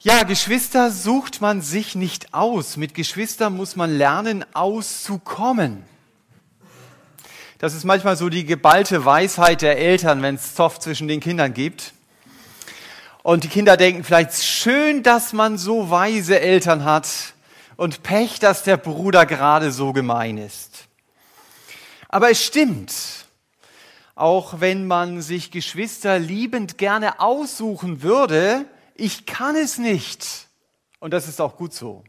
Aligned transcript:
Ja, 0.00 0.22
Geschwister 0.22 0.92
sucht 0.92 1.40
man 1.40 1.60
sich 1.60 1.96
nicht 1.96 2.32
aus. 2.32 2.76
Mit 2.76 2.94
Geschwistern 2.94 3.56
muss 3.56 3.74
man 3.74 3.90
lernen, 3.90 4.44
auszukommen. 4.54 5.82
Das 7.58 7.74
ist 7.74 7.82
manchmal 7.82 8.16
so 8.16 8.28
die 8.28 8.44
geballte 8.44 9.04
Weisheit 9.04 9.60
der 9.60 9.76
Eltern, 9.76 10.22
wenn 10.22 10.36
es 10.36 10.54
Zoff 10.54 10.78
zwischen 10.78 11.08
den 11.08 11.18
Kindern 11.18 11.52
gibt. 11.52 11.94
Und 13.24 13.42
die 13.42 13.48
Kinder 13.48 13.76
denken 13.76 14.04
vielleicht 14.04 14.40
schön, 14.40 15.02
dass 15.02 15.32
man 15.32 15.58
so 15.58 15.90
weise 15.90 16.38
Eltern 16.38 16.84
hat 16.84 17.08
und 17.76 18.04
Pech, 18.04 18.38
dass 18.38 18.62
der 18.62 18.76
Bruder 18.76 19.26
gerade 19.26 19.72
so 19.72 19.92
gemein 19.92 20.38
ist. 20.38 20.86
Aber 22.08 22.30
es 22.30 22.44
stimmt, 22.44 22.94
auch 24.14 24.60
wenn 24.60 24.86
man 24.86 25.22
sich 25.22 25.50
Geschwister 25.50 26.20
liebend 26.20 26.78
gerne 26.78 27.18
aussuchen 27.18 28.00
würde, 28.00 28.64
ich 28.98 29.24
kann 29.24 29.56
es 29.56 29.78
nicht. 29.78 30.48
Und 31.00 31.12
das 31.12 31.28
ist 31.28 31.40
auch 31.40 31.56
gut 31.56 31.72
so. 31.72 32.04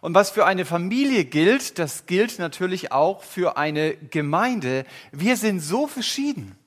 Und 0.00 0.14
was 0.14 0.30
für 0.30 0.44
eine 0.44 0.64
Familie 0.64 1.24
gilt, 1.24 1.78
das 1.78 2.06
gilt 2.06 2.40
natürlich 2.40 2.90
auch 2.90 3.22
für 3.22 3.56
eine 3.56 3.94
Gemeinde. 3.96 4.84
Wir 5.12 5.36
sind 5.36 5.60
so 5.60 5.86
verschieden. 5.86 6.58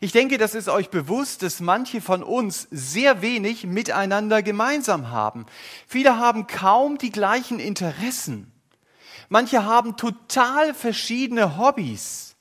Ich 0.00 0.12
denke, 0.12 0.38
das 0.38 0.54
ist 0.54 0.68
euch 0.68 0.90
bewusst, 0.90 1.42
dass 1.42 1.58
manche 1.58 2.00
von 2.00 2.22
uns 2.22 2.68
sehr 2.70 3.20
wenig 3.20 3.66
miteinander 3.66 4.42
gemeinsam 4.42 5.10
haben. 5.10 5.46
Viele 5.88 6.18
haben 6.18 6.46
kaum 6.46 6.98
die 6.98 7.10
gleichen 7.10 7.58
Interessen. 7.58 8.52
Manche 9.28 9.64
haben 9.64 9.96
total 9.96 10.74
verschiedene 10.74 11.58
Hobbys. 11.58 12.36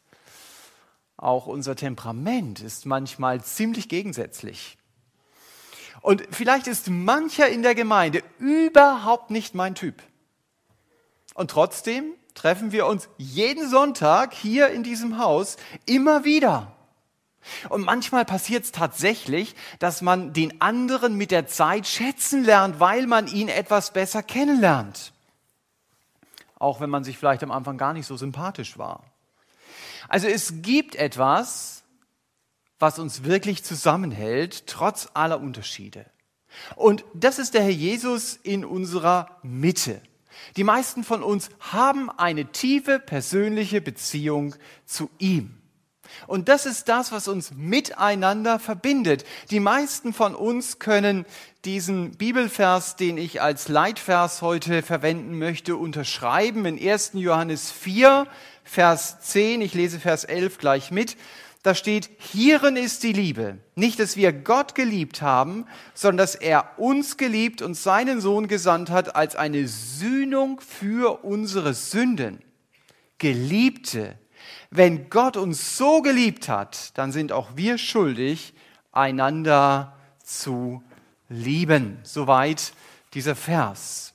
Auch 1.17 1.47
unser 1.47 1.75
Temperament 1.75 2.59
ist 2.59 2.85
manchmal 2.85 3.43
ziemlich 3.43 3.89
gegensätzlich. 3.89 4.77
Und 6.01 6.23
vielleicht 6.31 6.67
ist 6.67 6.89
mancher 6.89 7.47
in 7.47 7.61
der 7.61 7.75
Gemeinde 7.75 8.23
überhaupt 8.39 9.29
nicht 9.29 9.53
mein 9.53 9.75
Typ. 9.75 10.01
Und 11.33 11.51
trotzdem 11.51 12.13
treffen 12.33 12.71
wir 12.71 12.87
uns 12.87 13.07
jeden 13.17 13.69
Sonntag 13.69 14.33
hier 14.33 14.69
in 14.69 14.83
diesem 14.83 15.17
Haus 15.17 15.57
immer 15.85 16.23
wieder. 16.23 16.75
Und 17.69 17.83
manchmal 17.83 18.25
passiert 18.25 18.65
es 18.65 18.71
tatsächlich, 18.71 19.55
dass 19.79 20.01
man 20.01 20.33
den 20.33 20.61
anderen 20.61 21.15
mit 21.15 21.31
der 21.31 21.47
Zeit 21.47 21.87
schätzen 21.87 22.43
lernt, 22.43 22.79
weil 22.79 23.07
man 23.07 23.27
ihn 23.27 23.47
etwas 23.47 23.93
besser 23.93 24.21
kennenlernt. 24.21 25.11
Auch 26.59 26.79
wenn 26.79 26.91
man 26.91 27.03
sich 27.03 27.17
vielleicht 27.17 27.43
am 27.43 27.51
Anfang 27.51 27.77
gar 27.77 27.93
nicht 27.93 28.05
so 28.05 28.17
sympathisch 28.17 28.77
war. 28.77 29.03
Also 30.07 30.27
es 30.27 30.61
gibt 30.61 30.95
etwas, 30.95 31.80
was 32.81 32.99
uns 32.99 33.23
wirklich 33.23 33.63
zusammenhält, 33.63 34.65
trotz 34.67 35.09
aller 35.13 35.39
Unterschiede. 35.39 36.05
Und 36.75 37.05
das 37.13 37.39
ist 37.39 37.53
der 37.53 37.61
Herr 37.61 37.69
Jesus 37.69 38.39
in 38.41 38.65
unserer 38.65 39.37
Mitte. 39.43 40.01
Die 40.57 40.63
meisten 40.63 41.03
von 41.03 41.23
uns 41.23 41.49
haben 41.59 42.09
eine 42.09 42.45
tiefe 42.51 42.99
persönliche 42.99 43.81
Beziehung 43.81 44.55
zu 44.85 45.09
ihm. 45.19 45.57
Und 46.27 46.49
das 46.49 46.65
ist 46.65 46.89
das, 46.89 47.11
was 47.11 47.27
uns 47.27 47.51
miteinander 47.55 48.59
verbindet. 48.59 49.23
Die 49.49 49.59
meisten 49.61 50.13
von 50.13 50.35
uns 50.35 50.79
können 50.79 51.25
diesen 51.63 52.17
Bibelvers, 52.17 52.97
den 52.97 53.17
ich 53.17 53.41
als 53.41 53.69
Leitvers 53.69 54.41
heute 54.41 54.81
verwenden 54.81 55.37
möchte, 55.37 55.77
unterschreiben 55.77 56.65
in 56.65 56.89
1. 56.89 57.11
Johannes 57.13 57.71
4, 57.71 58.27
Vers 58.63 59.21
10. 59.21 59.61
Ich 59.61 59.73
lese 59.73 59.99
Vers 59.99 60.25
11 60.25 60.57
gleich 60.57 60.91
mit 60.91 61.15
da 61.63 61.75
steht, 61.75 62.09
hierin 62.17 62.75
ist 62.75 63.03
die 63.03 63.13
Liebe. 63.13 63.59
Nicht, 63.75 63.99
dass 63.99 64.15
wir 64.15 64.33
Gott 64.33 64.73
geliebt 64.73 65.21
haben, 65.21 65.65
sondern 65.93 66.17
dass 66.17 66.35
er 66.35 66.79
uns 66.79 67.17
geliebt 67.17 67.61
und 67.61 67.75
seinen 67.75 68.19
Sohn 68.19 68.47
gesandt 68.47 68.89
hat 68.89 69.15
als 69.15 69.35
eine 69.35 69.67
Sühnung 69.67 70.59
für 70.59 71.23
unsere 71.23 71.73
Sünden. 71.73 72.39
Geliebte, 73.19 74.17
wenn 74.71 75.09
Gott 75.09 75.37
uns 75.37 75.77
so 75.77 76.01
geliebt 76.01 76.49
hat, 76.49 76.97
dann 76.97 77.11
sind 77.11 77.31
auch 77.31 77.49
wir 77.55 77.77
schuldig, 77.77 78.53
einander 78.91 79.95
zu 80.23 80.83
lieben. 81.29 81.99
Soweit 82.03 82.73
dieser 83.13 83.35
Vers. 83.35 84.10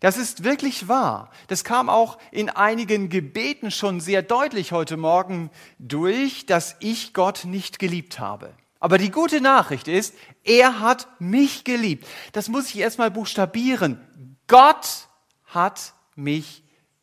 Das 0.00 0.16
ist 0.18 0.44
wirklich 0.44 0.88
wahr. 0.88 1.30
Das 1.48 1.64
kam 1.64 1.88
auch 1.88 2.18
in 2.30 2.50
einigen 2.50 3.08
Gebeten 3.08 3.70
schon 3.70 4.00
sehr 4.00 4.22
deutlich 4.22 4.72
heute 4.72 4.96
Morgen 4.96 5.50
durch, 5.78 6.46
dass 6.46 6.76
ich 6.80 7.14
Gott 7.14 7.44
nicht 7.44 7.78
geliebt 7.78 8.18
habe. 8.18 8.52
Aber 8.78 8.98
die 8.98 9.10
gute 9.10 9.40
Nachricht 9.40 9.88
ist, 9.88 10.14
er 10.44 10.80
hat 10.80 11.08
mich 11.18 11.64
geliebt. 11.64 12.06
Das 12.32 12.48
muss 12.48 12.68
ich 12.68 12.78
erstmal 12.78 13.10
buchstabieren. 13.10 14.36
Gott 14.46 15.08
hat 15.46 15.94
mich 16.14 16.62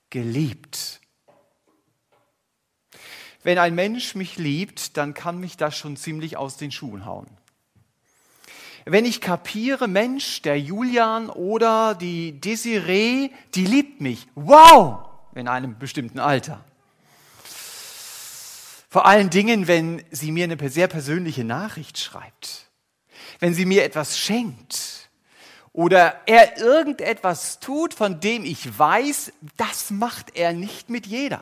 geliebt. 0.10 1.02
Wenn 3.42 3.58
ein 3.58 3.76
Mensch 3.76 4.16
mich 4.16 4.38
liebt, 4.38 4.96
dann 4.98 5.14
kann 5.14 5.40
mich 5.40 5.58
das 5.58 5.76
schon 5.76 5.98
ziemlich 5.98 6.38
aus 6.38 6.58
den 6.58 6.72
Schuhen 6.72 7.06
hauen 7.06 7.28
wenn 8.86 9.06
ich 9.06 9.22
kapiere, 9.22 9.88
Mensch, 9.88 10.42
der 10.42 10.60
Julian 10.60 11.30
oder 11.30 11.96
die 11.96 12.40
Desiree, 12.40 13.30
die 13.56 13.66
liebt 13.66 14.02
mich. 14.02 14.28
Wow! 14.36 15.10
In 15.36 15.48
einem 15.48 15.78
bestimmten 15.80 16.20
Alter. 16.20 16.64
Vor 18.90 19.06
allen 19.08 19.30
Dingen, 19.30 19.68
wenn 19.68 20.04
sie 20.12 20.32
mir 20.32 20.44
eine 20.44 20.70
sehr 20.70 20.88
persönliche 20.88 21.44
Nachricht 21.44 21.98
schreibt. 21.98 22.70
Wenn 23.40 23.54
sie 23.54 23.66
mir 23.66 23.84
etwas 23.84 24.20
schenkt. 24.20 25.10
Oder 25.72 26.22
er 26.28 26.60
irgendetwas 26.60 27.60
tut, 27.60 27.96
von 27.96 28.20
dem 28.20 28.46
ich 28.46 28.78
weiß, 28.78 29.34
das 29.58 29.90
macht 29.90 30.36
er 30.36 30.54
nicht 30.54 30.90
mit 30.90 31.08
jeder. 31.08 31.42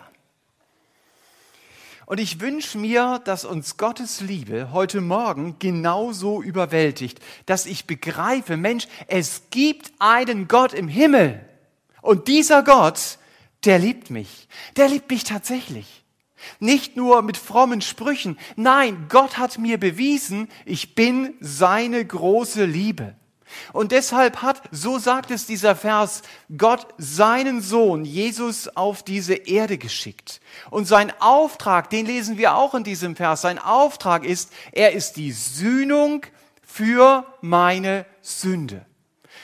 Und 2.11 2.19
ich 2.19 2.41
wünsche 2.41 2.77
mir, 2.77 3.21
dass 3.23 3.45
uns 3.45 3.77
Gottes 3.77 4.19
Liebe 4.19 4.73
heute 4.73 4.99
Morgen 4.99 5.55
genauso 5.59 6.41
überwältigt, 6.41 7.21
dass 7.45 7.65
ich 7.65 7.87
begreife, 7.87 8.57
Mensch, 8.57 8.89
es 9.07 9.43
gibt 9.49 9.93
einen 9.97 10.49
Gott 10.49 10.73
im 10.73 10.89
Himmel. 10.89 11.39
Und 12.01 12.27
dieser 12.27 12.63
Gott, 12.63 13.17
der 13.63 13.79
liebt 13.79 14.09
mich. 14.09 14.49
Der 14.75 14.89
liebt 14.89 15.09
mich 15.09 15.23
tatsächlich. 15.23 16.03
Nicht 16.59 16.97
nur 16.97 17.21
mit 17.21 17.37
frommen 17.37 17.79
Sprüchen. 17.79 18.37
Nein, 18.57 19.05
Gott 19.07 19.37
hat 19.37 19.57
mir 19.57 19.77
bewiesen, 19.77 20.49
ich 20.65 20.95
bin 20.95 21.35
seine 21.39 22.05
große 22.05 22.65
Liebe. 22.65 23.15
Und 23.73 23.91
deshalb 23.91 24.41
hat, 24.41 24.61
so 24.71 24.99
sagt 24.99 25.31
es 25.31 25.45
dieser 25.45 25.75
Vers, 25.75 26.21
Gott 26.57 26.87
seinen 26.97 27.61
Sohn 27.61 28.05
Jesus 28.05 28.67
auf 28.75 29.03
diese 29.03 29.33
Erde 29.33 29.77
geschickt. 29.77 30.41
Und 30.69 30.85
sein 30.85 31.11
Auftrag, 31.19 31.89
den 31.89 32.05
lesen 32.05 32.37
wir 32.37 32.55
auch 32.55 32.75
in 32.75 32.83
diesem 32.83 33.15
Vers, 33.15 33.41
sein 33.41 33.59
Auftrag 33.59 34.25
ist, 34.25 34.51
er 34.71 34.91
ist 34.93 35.13
die 35.13 35.31
Sühnung 35.31 36.25
für 36.61 37.25
meine 37.41 38.05
Sünde. 38.21 38.85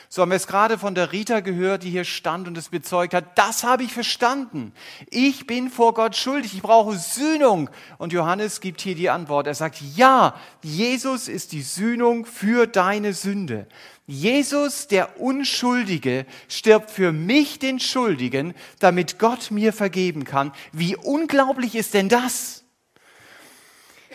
So 0.09 0.22
haben 0.22 0.29
wir 0.29 0.38
es 0.38 0.47
gerade 0.47 0.78
von 0.78 0.95
der 0.95 1.12
Rita 1.12 1.41
gehört, 1.41 1.84
die 1.84 1.90
hier 1.90 2.06
stand 2.06 2.47
und 2.47 2.57
es 2.57 2.69
bezeugt 2.69 3.13
hat. 3.13 3.38
Das 3.38 3.63
habe 3.63 3.84
ich 3.84 3.94
verstanden. 3.94 4.72
Ich 5.09 5.47
bin 5.47 5.69
vor 5.69 5.94
Gott 5.94 6.16
schuldig. 6.16 6.53
Ich 6.53 6.62
brauche 6.62 6.97
Sühnung. 6.97 7.69
Und 7.97 8.13
Johannes 8.13 8.62
gibt 8.62 8.79
hier 8.79 8.95
die 8.95 9.09
Antwort. 9.09 9.47
Er 9.47 9.56
sagt, 9.56 9.81
ja, 9.95 10.34
Jesus 10.63 11.28
ist 11.28 11.51
die 11.51 11.62
Sühnung 11.62 12.25
für 12.25 12.68
deine 12.68 13.13
Sünde. 13.13 13.68
Jesus, 14.06 14.88
der 14.88 15.19
Unschuldige, 15.19 16.25
stirbt 16.47 16.89
für 16.89 17.12
mich, 17.12 17.59
den 17.59 17.81
Schuldigen, 17.81 18.53
damit 18.79 19.19
Gott 19.19 19.51
mir 19.51 19.74
vergeben 19.74 20.24
kann. 20.24 20.53
Wie 20.72 20.95
unglaublich 20.95 21.75
ist 21.75 21.94
denn 21.94 22.07
das? 22.07 22.63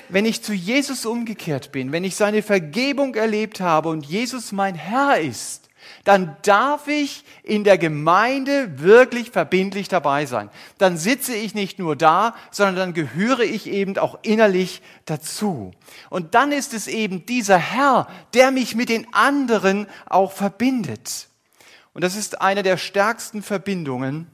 Wenn 0.09 0.25
ich 0.25 0.43
zu 0.43 0.55
Jesus 0.55 1.05
umgekehrt 1.05 1.73
bin, 1.73 1.93
wenn 1.93 2.05
ich 2.05 2.17
seine 2.17 2.43
Vergebung 2.43 3.15
erlebt 3.15 3.61
habe 3.61 3.91
und 3.91 4.07
Jesus 4.07 4.53
mein 4.53 4.75
Herr 4.75 5.19
ist, 5.19 5.69
dann 6.05 6.37
darf 6.43 6.89
ich 6.89 7.25
in 7.45 7.63
der 7.65 7.79
Gemeinde 7.79 8.81
wirklich 8.81 9.31
verbindlich 9.31 9.89
dabei 9.89 10.27
sein. 10.27 10.51
Dann 10.79 10.97
sitze 10.97 11.35
ich 11.35 11.55
nicht 11.55 11.79
nur 11.79 11.95
da, 11.95 12.35
sondern 12.51 12.77
dann 12.77 12.95
gehöre 12.95 13.41
ich 13.41 13.69
eben 13.69 13.97
auch 13.99 14.19
innerlich 14.23 14.83
dazu. 15.05 15.73
Und 16.11 16.35
dann 16.35 16.51
ist 16.51 16.75
es 16.75 16.89
eben 16.89 17.25
dieser 17.27 17.59
Herr, 17.59 18.09
der 18.35 18.51
mich 18.51 18.75
mit 18.75 18.89
den 18.89 19.07
anderen 19.15 19.87
auch 20.07 20.33
verbindet. 20.33 21.29
Und 21.95 22.03
das 22.03 22.17
ist 22.17 22.41
eine 22.41 22.63
der 22.63 22.79
stärksten 22.79 23.43
Verbindungen, 23.43 24.27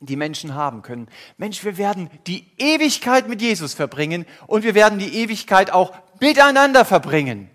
die 0.00 0.16
Menschen 0.16 0.54
haben 0.54 0.82
können. 0.82 1.08
Mensch, 1.36 1.64
wir 1.64 1.78
werden 1.78 2.10
die 2.26 2.46
Ewigkeit 2.58 3.28
mit 3.28 3.40
Jesus 3.40 3.74
verbringen 3.74 4.26
und 4.48 4.64
wir 4.64 4.74
werden 4.74 4.98
die 4.98 5.14
Ewigkeit 5.14 5.70
auch 5.70 5.92
miteinander 6.18 6.84
verbringen. 6.84 7.50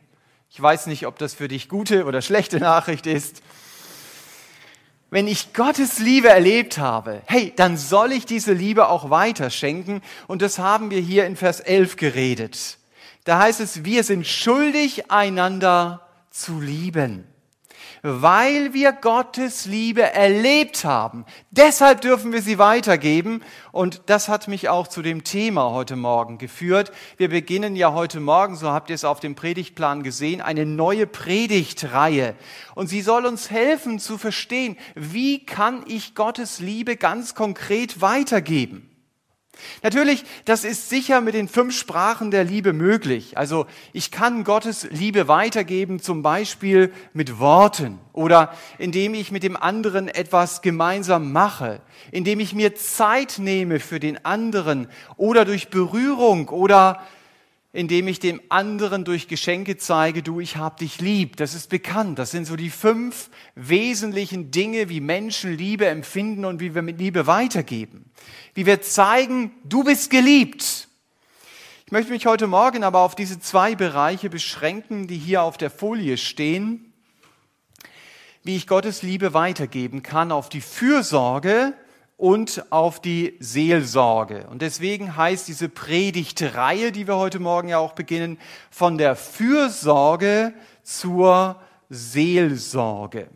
Ich 0.50 0.62
weiß 0.62 0.88
nicht, 0.88 1.06
ob 1.06 1.18
das 1.18 1.34
für 1.34 1.48
dich 1.48 1.70
gute 1.70 2.06
oder 2.06 2.22
schlechte 2.22 2.60
Nachricht 2.60 3.06
ist. 3.06 3.42
Wenn 5.10 5.28
ich 5.28 5.54
Gottes 5.54 6.00
Liebe 6.00 6.30
erlebt 6.30 6.78
habe, 6.78 7.22
hey, 7.26 7.54
dann 7.56 7.78
soll 7.78 8.12
ich 8.12 8.26
diese 8.26 8.54
Liebe 8.54 8.90
auch 8.90 9.10
weiterschenken. 9.10 10.02
Und 10.28 10.42
das 10.42 10.60
haben 10.60 10.90
wir 10.90 11.00
hier 11.00 11.26
in 11.26 11.36
Vers 11.36 11.60
11 11.60 11.96
geredet. 11.96 12.78
Da 13.24 13.40
heißt 13.40 13.60
es, 13.62 13.86
wir 13.86 14.04
sind 14.04 14.28
schuldig, 14.28 15.12
einander 15.12 16.08
zu 16.30 16.60
lieben 16.60 17.26
weil 18.04 18.74
wir 18.74 18.92
Gottes 18.92 19.66
Liebe 19.66 20.02
erlebt 20.02 20.86
haben. 20.86 21.26
Deshalb 21.52 22.02
dürfen 22.02 22.34
wir 22.34 22.42
sie 22.42 22.58
weitergeben. 22.58 23.42
Und 23.72 24.02
das 24.08 24.30
hat 24.30 24.48
mich 24.48 24.70
auch 24.70 24.88
zu 24.88 25.02
dem 25.02 25.24
Thema 25.24 25.72
heute 25.72 25.96
Morgen 25.96 26.38
geführt. 26.38 26.92
Wir 27.18 27.30
beginnen 27.30 27.76
ja 27.76 27.94
heute 27.94 28.20
Morgen, 28.20 28.56
so 28.56 28.72
habt 28.72 28.90
ihr 28.90 28.96
es 28.96 29.06
auf 29.06 29.20
dem 29.20 29.36
Predigtplan 29.36 30.04
gesehen, 30.04 30.42
eine 30.42 30.66
neue 30.66 31.08
Predigtreihe. 31.08 32.36
Und 32.76 32.88
sie 32.88 33.02
soll 33.02 33.26
uns 33.26 33.52
helfen 33.52 34.00
zu 34.00 34.18
verstehen, 34.18 34.78
wie 34.96 35.46
kann 35.46 35.84
ich 35.88 36.16
Gottes 36.16 36.60
Liebe 36.60 36.96
ganz 36.96 37.36
konkret 37.36 38.02
weitergeben. 38.02 38.90
Natürlich, 39.84 40.24
das 40.46 40.64
ist 40.64 40.90
sicher 40.90 41.22
mit 41.22 41.34
den 41.34 41.48
fünf 41.48 41.78
Sprachen 41.78 42.32
der 42.32 42.44
Liebe 42.44 42.74
möglich. 42.74 43.38
Also 43.38 43.68
ich 43.94 44.12
kann 44.12 44.44
Gottes 44.44 44.88
Liebe 44.90 45.28
weitergeben, 45.28 46.00
zum 46.00 46.22
Beispiel 46.22 46.92
mit 47.14 47.40
Worten 47.40 48.00
oder 48.14 48.54
indem 48.78 49.14
ich 49.14 49.32
mit 49.32 49.44
dem 49.44 49.56
anderen 49.56 50.08
etwas 50.08 50.62
gemeinsam 50.62 51.32
mache, 51.32 51.82
indem 52.12 52.40
ich 52.40 52.54
mir 52.54 52.76
Zeit 52.76 53.40
nehme 53.40 53.80
für 53.80 54.00
den 54.00 54.24
anderen 54.26 54.88
oder 55.18 55.46
durch 55.46 55.70
Berührung 55.70 56.50
oder 56.50 57.02
indem 57.78 58.08
ich 58.08 58.20
dem 58.20 58.42
anderen 58.50 59.04
durch 59.04 59.28
Geschenke 59.28 59.78
zeige, 59.78 60.24
du, 60.24 60.40
ich 60.40 60.58
hab 60.58 60.78
dich 60.78 61.00
lieb. 61.00 61.36
Das 61.36 61.54
ist 61.54 61.70
bekannt. 61.70 62.18
Das 62.18 62.32
sind 62.32 62.46
so 62.46 62.56
die 62.56 62.72
fünf 62.72 63.30
wesentlichen 63.54 64.50
Dinge, 64.50 64.90
wie 64.90 65.00
Menschen 65.00 65.56
Liebe 65.56 65.86
empfinden 65.86 66.46
und 66.46 66.60
wie 66.60 66.74
wir 66.74 66.82
mit 66.82 66.98
Liebe 66.98 67.28
weitergeben. 67.28 68.10
Wie 68.58 68.66
wir 68.66 68.82
zeigen, 68.82 69.52
du 69.66 69.84
bist 69.84 70.10
geliebt. 70.10 70.88
Ich 71.86 71.92
möchte 71.92 72.12
mich 72.12 72.26
heute 72.26 72.48
Morgen 72.48 72.84
aber 72.84 73.02
auf 73.02 73.14
diese 73.14 73.40
zwei 73.40 73.76
Bereiche 73.76 74.32
beschränken, 74.32 75.06
die 75.06 75.20
hier 75.20 75.44
auf 75.44 75.58
der 75.58 75.70
Folie 75.70 76.18
stehen. 76.18 76.92
Wie 78.42 78.56
ich 78.56 78.66
Gottes 78.66 79.04
Liebe 79.04 79.36
weitergeben 79.36 80.02
kann, 80.02 80.32
auf 80.32 80.50
die 80.50 80.62
Fürsorge, 80.62 81.76
und 82.18 82.66
auf 82.72 83.00
die 83.00 83.38
Seelsorge. 83.40 84.48
Und 84.50 84.64
deswegen 84.64 85.16
heißt 85.16 85.48
diese 85.48 85.70
Predigtreihe, 85.70 86.92
die 86.92 87.06
wir 87.06 87.18
heute 87.18 87.38
Morgen 87.38 87.68
ja 87.68 87.78
auch 87.78 87.94
beginnen, 87.94 88.40
von 88.72 88.98
der 88.98 89.16
Fürsorge 89.16 90.52
zur 90.82 91.62
Seelsorge. 91.90 93.28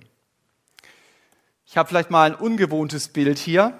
Ich 1.67 1.77
habe 1.77 1.88
vielleicht 1.88 2.09
mal 2.09 2.31
ein 2.31 2.35
ungewohntes 2.35 3.09
Bild 3.09 3.38
hier, 3.38 3.77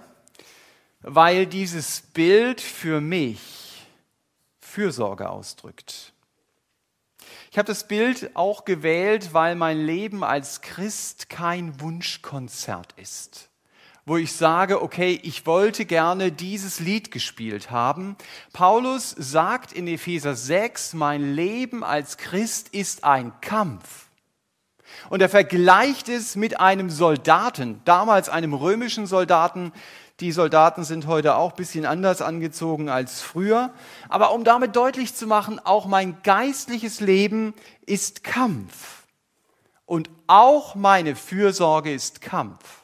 weil 1.02 1.46
dieses 1.46 2.02
Bild 2.02 2.62
für 2.62 3.02
mich 3.02 3.88
Fürsorge 4.60 5.30
ausdrückt. 5.30 6.14
Ich 7.52 7.58
habe 7.58 7.68
das 7.68 7.88
Bild 7.88 8.36
auch 8.36 8.66
gewählt, 8.66 9.34
weil 9.34 9.56
mein 9.56 9.80
Leben 9.86 10.24
als 10.24 10.62
Christ 10.62 11.30
kein 11.30 11.82
Wunschkonzert 11.82 12.94
ist 12.98 13.52
wo 14.06 14.18
ich 14.18 14.34
sage, 14.34 14.82
okay, 14.82 15.20
ich 15.24 15.46
wollte 15.46 15.86
gerne 15.86 16.32
dieses 16.32 16.80
Lied 16.80 17.12
gespielt 17.12 17.70
haben. 17.70 18.16
Paulus 18.52 19.12
sagt 19.18 19.72
in 19.72 19.88
Epheser 19.88 20.36
6, 20.36 20.94
mein 20.94 21.36
Leben 21.36 21.84
als 21.84 22.18
Christ 22.18 22.70
ist 22.70 23.04
ein 23.04 23.32
Kampf. 23.42 24.08
Und 25.10 25.22
er 25.22 25.30
vergleicht 25.30 26.10
es 26.10 26.36
mit 26.36 26.60
einem 26.60 26.90
Soldaten, 26.90 27.82
damals 27.86 28.28
einem 28.28 28.54
römischen 28.54 29.06
Soldaten. 29.06 29.72
Die 30.22 30.32
Soldaten 30.32 30.84
sind 30.84 31.08
heute 31.08 31.36
auch 31.36 31.50
ein 31.52 31.56
bisschen 31.56 31.88
anders 31.88 32.22
angezogen 32.22 32.90
als 32.90 33.22
früher. 33.22 33.74
Aber 34.08 34.34
um 34.34 34.44
damit 34.44 34.76
deutlich 34.76 35.16
zu 35.16 35.26
machen, 35.26 35.60
auch 35.60 35.88
mein 35.88 36.22
geistliches 36.22 37.00
Leben 37.00 37.56
ist 37.88 38.24
Kampf. 38.24 39.08
Und 39.86 40.12
auch 40.28 40.76
meine 40.76 41.16
Fürsorge 41.16 41.92
ist 41.92 42.22
Kampf. 42.22 42.84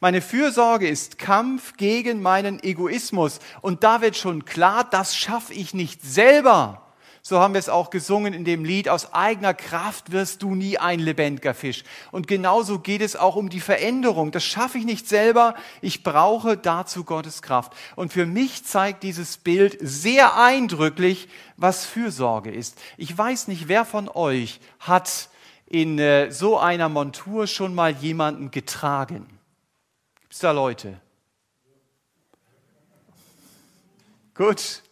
Meine 0.00 0.20
Fürsorge 0.20 0.88
ist 0.88 1.16
Kampf 1.16 1.76
gegen 1.76 2.20
meinen 2.20 2.60
Egoismus. 2.60 3.38
Und 3.62 3.84
da 3.84 4.00
wird 4.00 4.16
schon 4.16 4.44
klar, 4.44 4.82
das 4.82 5.16
schaffe 5.16 5.54
ich 5.54 5.74
nicht 5.74 6.02
selber. 6.02 6.83
So 7.26 7.40
haben 7.40 7.54
wir 7.54 7.58
es 7.58 7.70
auch 7.70 7.88
gesungen 7.88 8.34
in 8.34 8.44
dem 8.44 8.66
Lied, 8.66 8.90
aus 8.90 9.14
eigener 9.14 9.54
Kraft 9.54 10.12
wirst 10.12 10.42
du 10.42 10.54
nie 10.54 10.76
ein 10.76 11.00
lebendiger 11.00 11.54
Fisch. 11.54 11.82
Und 12.12 12.28
genauso 12.28 12.80
geht 12.80 13.00
es 13.00 13.16
auch 13.16 13.34
um 13.34 13.48
die 13.48 13.62
Veränderung. 13.62 14.30
Das 14.30 14.44
schaffe 14.44 14.76
ich 14.76 14.84
nicht 14.84 15.08
selber, 15.08 15.54
ich 15.80 16.02
brauche 16.02 16.58
dazu 16.58 17.02
Gottes 17.02 17.40
Kraft. 17.40 17.72
Und 17.96 18.12
für 18.12 18.26
mich 18.26 18.66
zeigt 18.66 19.02
dieses 19.02 19.38
Bild 19.38 19.78
sehr 19.80 20.36
eindrücklich, 20.36 21.28
was 21.56 21.86
Fürsorge 21.86 22.50
ist. 22.50 22.78
Ich 22.98 23.16
weiß 23.16 23.48
nicht, 23.48 23.68
wer 23.68 23.86
von 23.86 24.10
euch 24.10 24.60
hat 24.78 25.30
in 25.64 25.98
äh, 25.98 26.30
so 26.30 26.58
einer 26.58 26.90
Montur 26.90 27.46
schon 27.46 27.74
mal 27.74 27.92
jemanden 27.92 28.50
getragen. 28.50 29.26
Gibt 30.20 30.34
es 30.34 30.40
da 30.40 30.50
Leute? 30.50 31.00
Gut, 34.34 34.83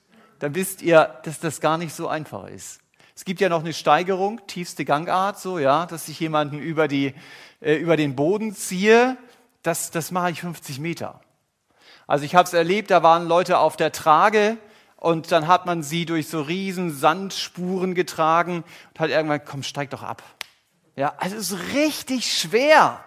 dann 0.42 0.56
wisst 0.56 0.82
ihr, 0.82 1.20
dass 1.22 1.38
das 1.38 1.60
gar 1.60 1.78
nicht 1.78 1.94
so 1.94 2.08
einfach 2.08 2.48
ist. 2.48 2.80
Es 3.14 3.24
gibt 3.24 3.40
ja 3.40 3.48
noch 3.48 3.60
eine 3.60 3.72
Steigerung, 3.72 4.44
tiefste 4.48 4.84
Gangart, 4.84 5.38
so 5.38 5.60
ja, 5.60 5.86
dass 5.86 6.08
ich 6.08 6.18
jemanden 6.18 6.58
über, 6.58 6.88
die, 6.88 7.14
äh, 7.60 7.76
über 7.76 7.96
den 7.96 8.16
Boden 8.16 8.52
ziehe. 8.52 9.16
Das, 9.62 9.92
das 9.92 10.10
mache 10.10 10.32
ich 10.32 10.40
50 10.40 10.80
Meter. 10.80 11.20
Also 12.08 12.24
ich 12.24 12.34
habe 12.34 12.48
es 12.48 12.54
erlebt, 12.54 12.90
da 12.90 13.04
waren 13.04 13.28
Leute 13.28 13.58
auf 13.58 13.76
der 13.76 13.92
Trage 13.92 14.56
und 14.96 15.30
dann 15.30 15.46
hat 15.46 15.64
man 15.64 15.84
sie 15.84 16.06
durch 16.06 16.26
so 16.26 16.40
riesen 16.40 16.92
Sandspuren 16.92 17.94
getragen 17.94 18.64
und 18.94 18.98
hat 18.98 19.10
irgendwann, 19.10 19.44
komm, 19.44 19.62
steig 19.62 19.90
doch 19.90 20.02
ab. 20.02 20.24
Ja, 20.96 21.14
also 21.18 21.36
es 21.36 21.52
ist 21.52 21.74
richtig 21.74 22.36
schwer, 22.36 23.04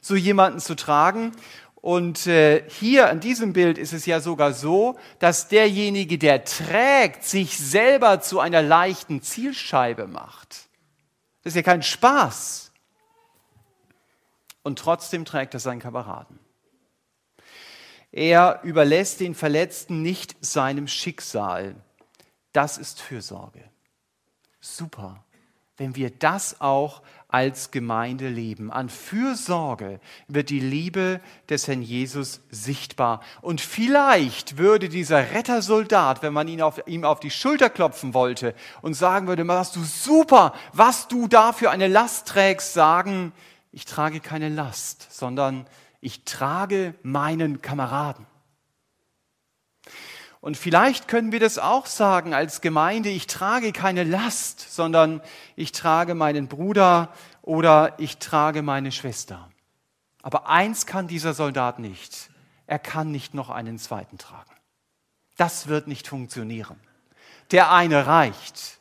so 0.00 0.16
jemanden 0.16 0.60
zu 0.60 0.74
tragen. 0.76 1.32
Und 1.80 2.26
äh, 2.26 2.68
hier 2.68 3.08
an 3.08 3.20
diesem 3.20 3.54
Bild 3.54 3.78
ist 3.78 3.92
es 3.92 4.04
ja 4.04 4.20
sogar 4.20 4.52
so, 4.52 4.98
dass 5.18 5.48
derjenige, 5.48 6.18
der 6.18 6.44
trägt, 6.44 7.24
sich 7.24 7.56
selber 7.56 8.20
zu 8.20 8.38
einer 8.38 8.60
leichten 8.60 9.22
Zielscheibe 9.22 10.06
macht. 10.06 10.68
Das 11.42 11.52
ist 11.52 11.56
ja 11.56 11.62
kein 11.62 11.82
Spaß. 11.82 12.70
Und 14.62 14.78
trotzdem 14.78 15.24
trägt 15.24 15.54
er 15.54 15.60
seinen 15.60 15.80
Kameraden. 15.80 16.38
Er 18.12 18.60
überlässt 18.62 19.20
den 19.20 19.34
Verletzten 19.34 20.02
nicht 20.02 20.36
seinem 20.44 20.86
Schicksal. 20.86 21.76
Das 22.52 22.76
ist 22.76 23.00
Fürsorge. 23.00 23.64
Super, 24.60 25.24
wenn 25.78 25.96
wir 25.96 26.10
das 26.10 26.60
auch 26.60 27.00
als 27.32 27.70
Gemeinde 27.70 28.28
leben. 28.28 28.70
An 28.70 28.88
Fürsorge 28.88 30.00
wird 30.28 30.50
die 30.50 30.60
Liebe 30.60 31.20
des 31.48 31.68
Herrn 31.68 31.82
Jesus 31.82 32.40
sichtbar. 32.50 33.20
Und 33.40 33.60
vielleicht 33.60 34.58
würde 34.58 34.88
dieser 34.88 35.32
Rettersoldat, 35.32 36.22
wenn 36.22 36.32
man 36.32 36.48
ihn 36.48 36.62
auf, 36.62 36.80
ihm 36.86 37.04
auf 37.04 37.20
die 37.20 37.30
Schulter 37.30 37.70
klopfen 37.70 38.14
wollte 38.14 38.54
und 38.82 38.94
sagen 38.94 39.26
würde, 39.26 39.44
machst 39.44 39.76
du 39.76 39.84
super, 39.84 40.54
was 40.72 41.08
du 41.08 41.28
da 41.28 41.52
für 41.52 41.70
eine 41.70 41.88
Last 41.88 42.28
trägst, 42.28 42.72
sagen, 42.72 43.32
ich 43.72 43.84
trage 43.84 44.20
keine 44.20 44.48
Last, 44.48 45.06
sondern 45.10 45.66
ich 46.00 46.24
trage 46.24 46.94
meinen 47.02 47.62
Kameraden. 47.62 48.26
Und 50.40 50.56
vielleicht 50.56 51.06
können 51.06 51.32
wir 51.32 51.40
das 51.40 51.58
auch 51.58 51.86
sagen 51.86 52.32
als 52.32 52.60
Gemeinde, 52.62 53.10
ich 53.10 53.26
trage 53.26 53.72
keine 53.72 54.04
Last, 54.04 54.74
sondern 54.74 55.20
ich 55.54 55.72
trage 55.72 56.14
meinen 56.14 56.48
Bruder 56.48 57.12
oder 57.42 57.94
ich 57.98 58.16
trage 58.18 58.62
meine 58.62 58.90
Schwester. 58.90 59.50
Aber 60.22 60.48
eins 60.48 60.86
kann 60.86 61.08
dieser 61.08 61.34
Soldat 61.34 61.78
nicht. 61.78 62.30
Er 62.66 62.78
kann 62.78 63.10
nicht 63.10 63.34
noch 63.34 63.50
einen 63.50 63.78
zweiten 63.78 64.16
tragen. 64.16 64.50
Das 65.36 65.66
wird 65.66 65.88
nicht 65.88 66.08
funktionieren. 66.08 66.78
Der 67.50 67.72
eine 67.72 68.06
reicht. 68.06 68.78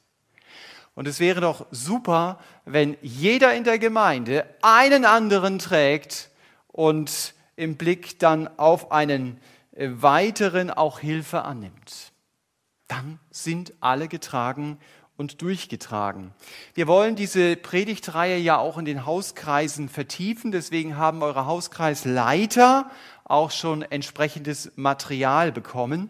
Und 0.96 1.08
es 1.08 1.20
wäre 1.20 1.42
doch 1.42 1.66
super, 1.72 2.40
wenn 2.66 2.98
jeder 3.02 3.54
in 3.54 3.64
der 3.64 3.80
Gemeinde 3.80 4.46
einen 4.62 5.06
anderen 5.06 5.60
trägt 5.60 6.30
und 6.68 7.34
im 7.56 7.78
Blick 7.78 8.20
dann 8.20 8.48
auf 8.58 8.92
einen 8.92 9.40
weiteren 9.80 10.70
auch 10.72 11.00
Hilfe 11.00 11.44
annimmt. 11.44 12.12
Dann 12.88 13.20
sind 13.32 13.74
alle 13.80 14.08
getragen 14.08 14.78
und 15.16 15.42
durchgetragen. 15.42 16.34
Wir 16.74 16.88
wollen 16.88 17.16
diese 17.16 17.56
Predigtreihe 17.56 18.38
ja 18.38 18.58
auch 18.58 18.78
in 18.78 18.86
den 18.86 19.06
Hauskreisen 19.06 19.90
vertiefen. 19.90 20.52
Deswegen 20.52 20.98
haben 20.98 21.22
eure 21.24 21.46
Hauskreisleiter 21.46 22.90
auch 23.26 23.52
schon 23.52 23.82
entsprechendes 23.82 24.72
Material 24.76 25.52
bekommen. 25.52 26.10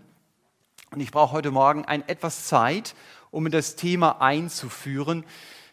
Und 0.92 1.02
ich 1.02 1.12
brauche 1.12 1.34
heute 1.34 1.52
Morgen 1.52 1.86
ein 1.86 2.08
etwas 2.08 2.46
Zeit, 2.48 2.96
um 3.32 3.46
in 3.46 3.52
das 3.52 3.76
Thema 3.76 4.22
einzuführen. 4.22 5.26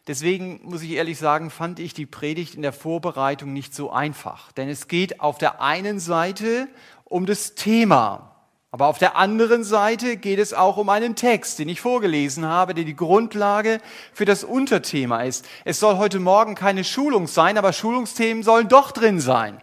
Deswegen 0.06 0.60
muss 0.62 0.82
ich 0.82 0.92
ehrlich 0.92 1.18
sagen, 1.18 1.50
fand 1.50 1.80
ich 1.80 1.92
die 1.92 2.06
Predigt 2.06 2.54
in 2.54 2.62
der 2.62 2.72
Vorbereitung 2.72 3.52
nicht 3.52 3.74
so 3.74 3.90
einfach. 3.90 4.52
Denn 4.52 4.68
es 4.68 4.86
geht 4.88 5.20
auf 5.20 5.38
der 5.38 5.60
einen 5.60 5.98
Seite 5.98 6.68
um 7.08 7.26
das 7.26 7.54
Thema. 7.54 8.32
Aber 8.70 8.88
auf 8.88 8.98
der 8.98 9.16
anderen 9.16 9.64
Seite 9.64 10.18
geht 10.18 10.38
es 10.38 10.52
auch 10.52 10.76
um 10.76 10.90
einen 10.90 11.16
Text, 11.16 11.58
den 11.58 11.68
ich 11.68 11.80
vorgelesen 11.80 12.44
habe, 12.44 12.74
der 12.74 12.84
die 12.84 12.96
Grundlage 12.96 13.80
für 14.12 14.26
das 14.26 14.44
Unterthema 14.44 15.22
ist. 15.22 15.46
Es 15.64 15.80
soll 15.80 15.96
heute 15.96 16.18
Morgen 16.18 16.54
keine 16.54 16.84
Schulung 16.84 17.26
sein, 17.26 17.56
aber 17.56 17.72
Schulungsthemen 17.72 18.42
sollen 18.42 18.68
doch 18.68 18.90
drin 18.92 19.20
sein. 19.20 19.62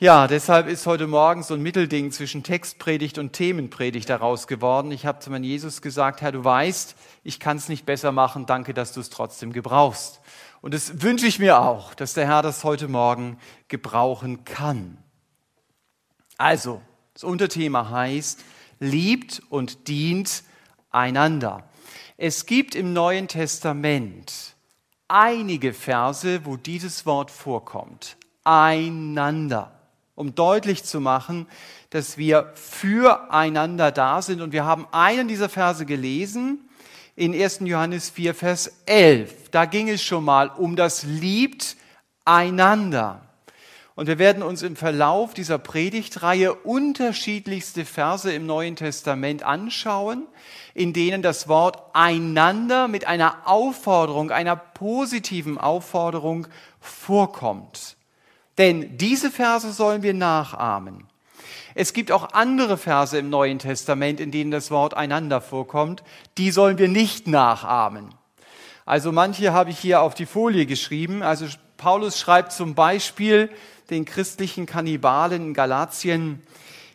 Ja, 0.00 0.26
deshalb 0.26 0.66
ist 0.66 0.86
heute 0.86 1.06
Morgen 1.06 1.42
so 1.42 1.52
ein 1.52 1.60
Mittelding 1.60 2.10
zwischen 2.10 2.42
Textpredigt 2.42 3.18
und 3.18 3.34
Themenpredigt 3.34 4.08
daraus 4.08 4.46
geworden. 4.46 4.90
Ich 4.92 5.04
habe 5.04 5.18
zu 5.20 5.30
meinem 5.30 5.44
Jesus 5.44 5.82
gesagt, 5.82 6.22
Herr, 6.22 6.32
du 6.32 6.42
weißt, 6.42 6.96
ich 7.22 7.38
kann 7.38 7.58
es 7.58 7.68
nicht 7.68 7.84
besser 7.84 8.10
machen, 8.10 8.46
danke, 8.46 8.72
dass 8.72 8.94
du 8.94 9.00
es 9.00 9.10
trotzdem 9.10 9.52
gebrauchst. 9.52 10.22
Und 10.62 10.72
das 10.72 11.02
wünsche 11.02 11.26
ich 11.26 11.38
mir 11.38 11.60
auch, 11.60 11.92
dass 11.92 12.14
der 12.14 12.26
Herr 12.26 12.40
das 12.40 12.64
heute 12.64 12.88
Morgen 12.88 13.38
gebrauchen 13.68 14.44
kann. 14.44 14.96
Also, 16.40 16.80
das 17.12 17.22
Unterthema 17.22 17.90
heißt, 17.90 18.42
liebt 18.78 19.42
und 19.50 19.88
dient 19.88 20.42
einander. 20.88 21.68
Es 22.16 22.46
gibt 22.46 22.74
im 22.74 22.94
Neuen 22.94 23.28
Testament 23.28 24.54
einige 25.06 25.74
Verse, 25.74 26.46
wo 26.46 26.56
dieses 26.56 27.04
Wort 27.04 27.30
vorkommt. 27.30 28.16
Einander. 28.42 29.70
Um 30.14 30.34
deutlich 30.34 30.82
zu 30.82 30.98
machen, 30.98 31.46
dass 31.90 32.16
wir 32.16 32.52
füreinander 32.54 33.92
da 33.92 34.22
sind. 34.22 34.40
Und 34.40 34.52
wir 34.52 34.64
haben 34.64 34.86
einen 34.92 35.28
dieser 35.28 35.50
Verse 35.50 35.84
gelesen 35.84 36.70
in 37.16 37.34
1. 37.34 37.60
Johannes 37.64 38.08
4, 38.08 38.34
Vers 38.34 38.72
11. 38.86 39.50
Da 39.50 39.66
ging 39.66 39.90
es 39.90 40.02
schon 40.02 40.24
mal 40.24 40.48
um 40.48 40.74
das 40.74 41.02
Liebt 41.02 41.76
einander. 42.24 43.29
Und 44.00 44.06
wir 44.06 44.18
werden 44.18 44.42
uns 44.42 44.62
im 44.62 44.76
Verlauf 44.76 45.34
dieser 45.34 45.58
Predigtreihe 45.58 46.54
unterschiedlichste 46.54 47.84
Verse 47.84 48.32
im 48.32 48.46
Neuen 48.46 48.74
Testament 48.74 49.42
anschauen, 49.42 50.26
in 50.72 50.94
denen 50.94 51.20
das 51.20 51.48
Wort 51.48 51.82
einander 51.92 52.88
mit 52.88 53.06
einer 53.06 53.46
Aufforderung, 53.46 54.30
einer 54.30 54.56
positiven 54.56 55.58
Aufforderung 55.58 56.46
vorkommt. 56.80 57.98
Denn 58.56 58.96
diese 58.96 59.30
Verse 59.30 59.70
sollen 59.70 60.02
wir 60.02 60.14
nachahmen. 60.14 61.04
Es 61.74 61.92
gibt 61.92 62.10
auch 62.10 62.32
andere 62.32 62.78
Verse 62.78 63.18
im 63.18 63.28
Neuen 63.28 63.58
Testament, 63.58 64.18
in 64.18 64.30
denen 64.30 64.50
das 64.50 64.70
Wort 64.70 64.94
einander 64.94 65.42
vorkommt. 65.42 66.02
Die 66.38 66.52
sollen 66.52 66.78
wir 66.78 66.88
nicht 66.88 67.26
nachahmen. 67.26 68.14
Also 68.86 69.12
manche 69.12 69.52
habe 69.52 69.68
ich 69.68 69.78
hier 69.78 70.00
auf 70.00 70.14
die 70.14 70.24
Folie 70.24 70.64
geschrieben. 70.64 71.22
Also 71.22 71.44
Paulus 71.76 72.18
schreibt 72.18 72.52
zum 72.52 72.74
Beispiel 72.74 73.50
den 73.90 74.04
christlichen 74.04 74.66
Kannibalen 74.66 75.48
in 75.48 75.54
Galatien, 75.54 76.42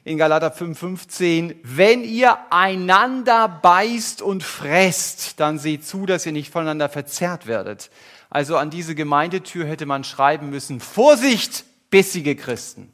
in 0.04 0.18
Galater 0.18 0.54
5,15, 0.54 1.56
wenn 1.64 2.04
ihr 2.04 2.38
einander 2.52 3.48
beißt 3.48 4.22
und 4.22 4.44
fresst, 4.44 5.40
dann 5.40 5.58
seht 5.58 5.86
zu, 5.86 6.06
dass 6.06 6.25
ihr 6.25 6.32
nicht 6.32 6.52
voneinander 6.52 6.90
verzerrt 6.90 7.48
werdet. 7.48 7.90
Also 8.30 8.58
an 8.58 8.70
diese 8.70 8.96
Gemeindetür 8.96 9.66
hätte 9.66 9.86
man 9.86 10.04
schreiben 10.04 10.50
müssen, 10.50 10.80
Vorsicht, 10.80 11.66
bissige 11.90 12.36
Christen. 12.36 12.94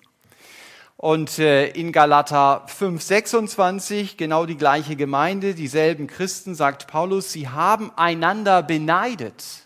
Und 0.95 1.39
äh, 1.39 1.67
in 1.69 1.91
Galater 1.91 2.65
5,26, 2.67 4.17
genau 4.17 4.45
die 4.45 4.55
gleiche 4.55 4.95
Gemeinde, 4.95 5.55
dieselben 5.55 6.07
Christen, 6.07 6.53
sagt 6.53 6.87
Paulus, 6.87 7.31
sie 7.31 7.49
haben 7.49 7.91
einander 7.95 8.61
beneidet 8.61 9.60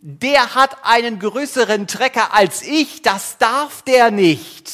der 0.00 0.54
hat 0.54 0.84
einen 0.84 1.18
größeren 1.18 1.86
Trecker 1.86 2.32
als 2.34 2.62
ich, 2.62 3.02
das 3.02 3.38
darf 3.38 3.82
der 3.82 4.10
nicht. 4.10 4.70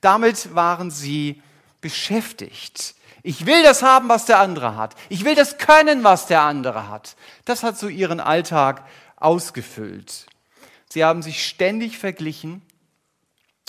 Damit 0.00 0.54
waren 0.54 0.90
sie 0.90 1.42
beschäftigt. 1.80 2.94
Ich 3.22 3.46
will 3.46 3.62
das 3.62 3.82
haben, 3.82 4.08
was 4.08 4.26
der 4.26 4.38
andere 4.38 4.76
hat. 4.76 4.94
Ich 5.08 5.24
will 5.24 5.34
das 5.34 5.58
können, 5.58 6.04
was 6.04 6.26
der 6.26 6.42
andere 6.42 6.88
hat. 6.88 7.16
Das 7.44 7.62
hat 7.62 7.78
so 7.78 7.88
ihren 7.88 8.20
Alltag 8.20 8.86
ausgefüllt. 9.16 10.26
Sie 10.90 11.04
haben 11.04 11.22
sich 11.22 11.46
ständig 11.46 11.98
verglichen 11.98 12.62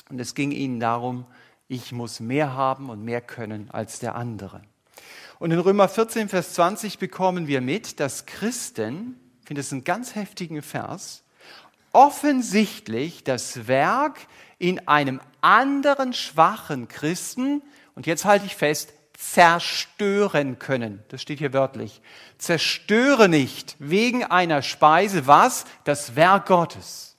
und 0.10 0.20
es 0.20 0.36
ging 0.36 0.52
ihnen 0.52 0.80
darum, 0.80 1.26
ich 1.68 1.92
muss 1.92 2.20
mehr 2.20 2.54
haben 2.54 2.90
und 2.90 3.04
mehr 3.04 3.22
können 3.22 3.72
als 3.72 4.00
der 4.00 4.16
andere. 4.16 4.62
Und 5.40 5.52
in 5.52 5.60
Römer 5.60 5.90
14, 5.90 6.30
Vers 6.30 6.54
20 6.54 7.00
bekommen 7.00 7.48
wir 7.48 7.62
mit, 7.62 8.00
dass 8.00 8.26
Christen 8.26 9.20
ich 9.46 9.48
finde 9.48 9.62
es 9.62 9.72
einen 9.72 9.84
ganz 9.84 10.16
heftigen 10.16 10.64
Vers, 10.64 11.22
offensichtlich 11.92 13.24
das 13.24 13.68
Werk 13.68 14.25
in 14.58 14.88
einem 14.88 15.22
anderen 15.40 16.14
schwachen 16.14 16.88
Christen, 16.88 17.62
und 17.94 18.08
jetzt 18.08 18.25
halte 18.25 18.48
ich 18.48 18.56
fest, 18.56 18.94
zerstören 19.14 20.58
können. 20.58 21.04
Das 21.10 21.22
steht 21.22 21.38
hier 21.38 21.54
wörtlich. 21.54 22.02
Zerstöre 22.40 23.30
nicht 23.30 23.75
wegen 23.78 24.24
einer 24.24 24.64
Speise 24.64 25.28
was? 25.28 25.66
Das 25.84 26.16
Werk 26.16 26.48
Gottes. 26.48 27.16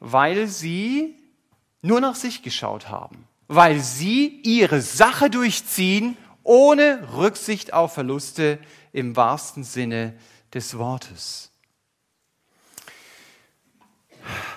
Weil 0.00 0.48
sie 0.48 1.16
nur 1.82 2.00
nach 2.00 2.16
sich 2.16 2.42
geschaut 2.42 2.88
haben. 2.88 3.28
Weil 3.46 3.78
sie 3.78 4.40
ihre 4.42 4.80
Sache 4.80 5.30
durchziehen, 5.30 6.16
ohne 6.42 7.14
Rücksicht 7.14 7.72
auf 7.72 7.94
Verluste 7.94 8.58
im 8.92 9.14
wahrsten 9.14 9.62
Sinne 9.62 10.14
des 10.54 10.78
Wortes. 10.78 11.50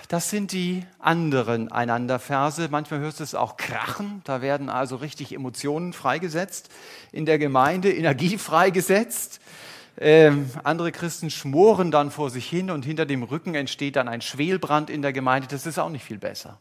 Das 0.08 0.30
sind 0.30 0.52
die 0.52 0.84
anderen 0.98 1.72
Einanderverse. 1.72 2.68
Manchmal 2.70 3.00
hörst 3.00 3.20
du 3.20 3.24
es 3.24 3.34
auch 3.34 3.56
krachen. 3.56 4.20
Da 4.24 4.42
werden 4.42 4.68
also 4.68 4.96
richtig 4.96 5.32
Emotionen 5.32 5.92
freigesetzt 5.92 6.68
in 7.10 7.26
der 7.26 7.38
Gemeinde, 7.38 7.92
Energie 7.92 8.38
freigesetzt. 8.38 9.40
Ähm, 9.96 10.50
andere 10.64 10.92
Christen 10.92 11.30
schmoren 11.30 11.90
dann 11.90 12.10
vor 12.10 12.30
sich 12.30 12.46
hin 12.48 12.70
und 12.70 12.84
hinter 12.84 13.06
dem 13.06 13.22
Rücken 13.22 13.54
entsteht 13.54 13.96
dann 13.96 14.08
ein 14.08 14.20
Schwelbrand 14.20 14.90
in 14.90 15.02
der 15.02 15.12
Gemeinde. 15.12 15.48
Das 15.48 15.66
ist 15.66 15.78
auch 15.78 15.88
nicht 15.88 16.04
viel 16.04 16.18
besser. 16.18 16.60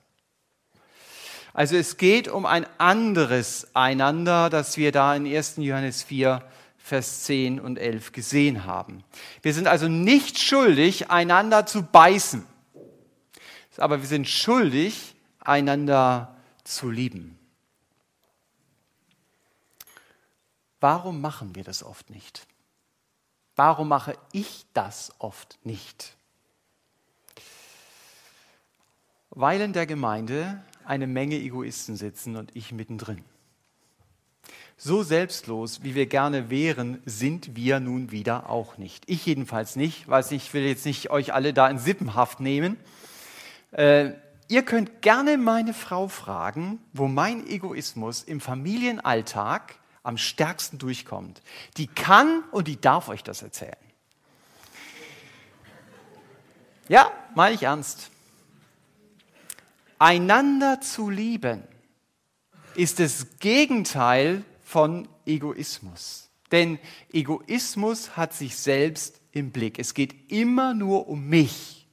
Also 1.54 1.75
es 1.75 1.98
geht 1.98 2.28
um 2.28 2.46
ein 2.46 2.66
anderes 2.80 3.68
Einander, 3.75 4.50
das 4.50 4.78
wir 4.78 4.92
da 4.92 5.16
in 5.16 5.28
1. 5.28 5.56
Johannes 5.58 6.02
4 6.04 6.42
Vers 6.86 7.24
10 7.24 7.62
und 7.62 7.80
11 7.80 8.12
gesehen 8.12 8.66
haben. 8.66 9.06
Wir 9.42 9.54
sind 9.54 9.68
also 9.68 9.88
nicht 9.88 10.38
schuldig, 10.38 11.10
einander 11.10 11.66
zu 11.66 11.82
beißen, 11.82 12.46
aber 13.78 14.02
wir 14.02 14.08
sind 14.08 14.28
schuldig, 14.28 15.16
einander 15.40 16.36
zu 16.66 16.90
lieben. 16.90 17.40
Warum 20.82 21.22
machen 21.22 21.56
wir 21.56 21.63
das 21.63 21.84
oft 21.84 22.10
nicht? 22.10 22.46
Warum 23.56 23.88
mache 23.88 24.18
ich 24.34 24.66
das 24.74 25.13
oft 25.20 25.58
nicht? 25.63 26.18
Weil 29.30 29.62
in 29.62 29.72
der 29.72 29.86
Gemeinde 29.86 30.62
eine 30.84 31.08
Menge 31.08 31.38
Egoisten 31.38 31.96
sitzen 31.96 32.36
und 32.36 32.54
ich 32.58 32.74
mittendrin. 32.74 33.24
So 34.77 35.03
selbstlos, 35.03 35.84
wie 35.84 35.96
wir 35.96 36.08
gerne 36.08 36.50
wären, 36.50 37.01
sind 37.06 37.56
wir 37.56 37.80
nun 37.80 38.12
wieder 38.12 38.50
auch 38.50 38.77
nicht. 38.77 39.03
Ich 39.08 39.25
jedenfalls 39.25 39.75
nicht, 39.75 40.08
weil 40.08 40.25
ich 40.32 40.53
will 40.53 40.63
jetzt 40.63 40.86
nicht 40.86 41.10
euch 41.10 41.34
alle 41.34 41.53
da 41.53 41.70
in 41.70 41.77
Sippenhaft 41.77 42.39
nehmen. 42.39 42.77
Äh, 43.72 44.12
ihr 44.48 44.63
könnt 44.63 45.01
gerne 45.01 45.38
meine 45.38 45.74
Frau 45.74 46.08
fragen, 46.08 46.80
wo 46.92 47.08
mein 47.08 47.48
Egoismus 47.48 48.24
im 48.24 48.42
Familienalltag 48.42 49.75
am 50.01 50.18
stärksten 50.18 50.80
durchkommt. 50.80 51.42
Die 51.77 51.88
kann 51.88 52.44
und 52.51 52.68
die 52.68 52.80
darf 52.80 53.08
euch 53.08 53.24
das 53.24 53.42
erzählen. 53.42 53.77
Ja, 56.89 57.10
meine 57.36 57.56
ich 57.56 57.63
ernst. 57.63 58.10
Einander 59.98 60.82
zu 60.82 61.10
lieben 61.10 61.63
ist 62.75 63.00
das 63.00 63.27
Gegenteil 63.39 64.44
von 64.74 65.08
Egoismus. 65.27 66.32
Denn 66.51 66.80
Egoismus 67.12 68.18
hat 68.18 68.34
sich 68.34 68.58
selbst 68.58 69.22
im 69.32 69.51
Blick. 69.51 69.77
Es 69.77 69.94
geht 69.94 70.32
immer 70.32 70.74
nur 70.74 71.08
um 71.08 71.27
mich. 71.27 71.88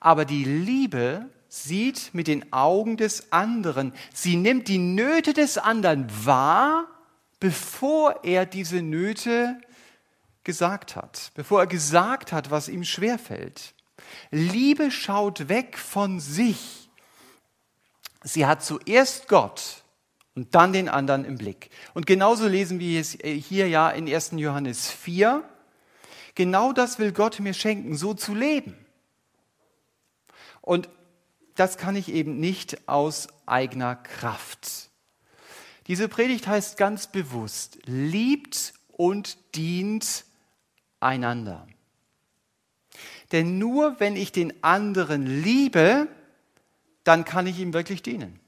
Aber 0.00 0.24
die 0.24 0.42
Liebe 0.42 1.30
sieht 1.48 2.10
mit 2.12 2.26
den 2.26 2.52
Augen 2.52 2.96
des 2.96 3.30
anderen. 3.30 3.92
Sie 4.12 4.34
nimmt 4.34 4.66
die 4.66 4.78
Nöte 4.78 5.32
des 5.32 5.58
anderen 5.58 6.08
wahr, 6.26 6.88
bevor 7.38 8.24
er 8.24 8.44
diese 8.44 8.82
Nöte 8.82 9.60
gesagt 10.42 10.96
hat, 10.96 11.30
bevor 11.34 11.60
er 11.60 11.66
gesagt 11.68 12.32
hat, 12.32 12.50
was 12.50 12.68
ihm 12.68 12.82
schwerfällt. 12.82 13.74
Liebe 14.32 14.90
schaut 14.90 15.48
weg 15.48 15.78
von 15.78 16.18
sich. 16.18 16.90
Sie 18.24 18.44
hat 18.44 18.64
zuerst 18.64 19.28
Gott 19.28 19.84
und 20.36 20.54
dann 20.54 20.72
den 20.72 20.88
anderen 20.88 21.24
im 21.24 21.38
Blick. 21.38 21.70
Und 21.94 22.06
genauso 22.06 22.46
lesen 22.46 22.78
wir 22.78 23.00
es 23.00 23.18
hier 23.22 23.68
ja 23.68 23.90
in 23.90 24.06
1. 24.06 24.32
Johannes 24.36 24.90
4. 24.90 25.42
Genau 26.34 26.72
das 26.72 26.98
will 26.98 27.12
Gott 27.12 27.40
mir 27.40 27.54
schenken, 27.54 27.96
so 27.96 28.12
zu 28.12 28.34
leben. 28.34 28.76
Und 30.60 30.90
das 31.54 31.78
kann 31.78 31.96
ich 31.96 32.12
eben 32.12 32.38
nicht 32.38 32.86
aus 32.86 33.28
eigener 33.46 33.96
Kraft. 33.96 34.90
Diese 35.86 36.06
Predigt 36.06 36.46
heißt 36.46 36.76
ganz 36.76 37.06
bewusst, 37.06 37.78
liebt 37.86 38.74
und 38.88 39.38
dient 39.54 40.26
einander. 41.00 41.66
Denn 43.32 43.58
nur 43.58 43.98
wenn 44.00 44.16
ich 44.16 44.32
den 44.32 44.62
anderen 44.62 45.26
liebe, 45.26 46.08
dann 47.04 47.24
kann 47.24 47.46
ich 47.46 47.58
ihm 47.58 47.72
wirklich 47.72 48.02
dienen. 48.02 48.38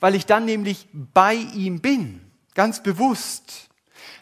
Weil 0.00 0.14
ich 0.14 0.26
dann 0.26 0.44
nämlich 0.44 0.88
bei 0.92 1.34
ihm 1.34 1.80
bin, 1.80 2.20
ganz 2.54 2.82
bewusst. 2.82 3.68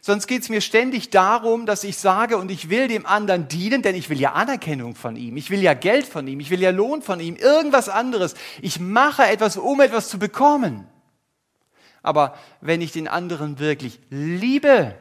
Sonst 0.02 0.26
geht 0.26 0.43
es 0.43 0.49
mir 0.49 0.61
ständig 0.61 1.11
darum, 1.11 1.67
dass 1.67 1.85
ich 1.85 1.99
sage, 1.99 2.38
und 2.38 2.50
ich 2.50 2.71
will 2.71 2.88
dem 2.88 3.05
anderen 3.05 3.49
dienen, 3.49 3.83
denn 3.83 3.95
ich 3.95 4.09
will 4.09 4.19
ja 4.19 4.33
Anerkennung 4.33 4.95
von 4.95 5.17
ihm, 5.17 5.37
ich 5.37 5.50
will 5.50 5.61
ja 5.61 5.75
Geld 5.75 6.07
von 6.07 6.26
ihm, 6.26 6.40
ich 6.40 6.50
will 6.50 6.61
ja 6.61 6.71
Lohn 6.71 7.02
von 7.02 7.21
ihm, 7.21 7.37
irgendwas 7.37 7.88
anderes. 7.88 8.35
Ich 8.62 8.81
mache 8.81 9.25
etwas, 9.25 9.57
um 9.57 9.81
etwas 9.81 10.09
zu 10.09 10.19
bekommen. 10.19 10.87
Aber 12.02 12.35
wenn 12.62 12.81
ich 12.81 12.93
den 12.93 13.09
anderen 13.09 13.59
wirklich 13.59 14.00
liebe, 14.09 14.97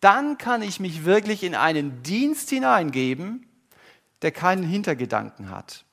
dann 0.00 0.38
kann 0.38 0.62
ich 0.62 0.80
mich 0.80 1.04
wirklich 1.04 1.42
in 1.42 1.54
einen 1.54 2.02
Dienst 2.02 2.48
hineingeben, 2.48 3.46
der 4.22 4.32
keinen 4.32 4.64
Hintergedanken 4.64 5.50
hat. 5.50 5.84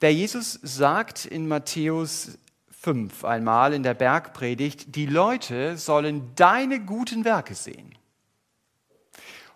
Der 0.00 0.14
Jesus 0.14 0.58
sagt 0.62 1.26
in 1.26 1.46
Matthäus 1.46 2.38
5 2.70 3.24
einmal 3.24 3.74
in 3.74 3.82
der 3.82 3.94
Bergpredigt, 3.94 4.96
die 4.96 5.06
Leute 5.06 5.76
sollen 5.76 6.34
deine 6.36 6.80
guten 6.80 7.24
Werke 7.26 7.54
sehen. 7.54 7.94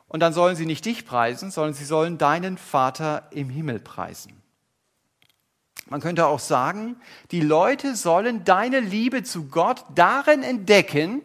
Und 0.07 0.21
dann 0.21 0.35
sollen 0.35 0.55
sie 0.55 0.67
nicht 0.67 0.85
dich 0.85 1.07
preisen, 1.07 1.51
sondern 1.51 1.75
sie 1.75 1.87
sollen 1.87 2.19
deinen 2.19 2.59
Vater 2.59 3.29
im 3.31 3.49
Himmel 3.49 3.81
preisen. 3.81 4.43
Man 5.89 6.01
könnte 6.01 6.27
auch 6.27 6.39
sagen, 6.39 6.97
die 7.31 7.41
Leute 7.41 7.97
sollen 7.97 8.45
deine 8.45 8.81
Liebe 8.81 9.23
zu 9.23 9.49
Gott 9.49 9.85
darin 9.95 10.43
entdecken, 10.43 11.23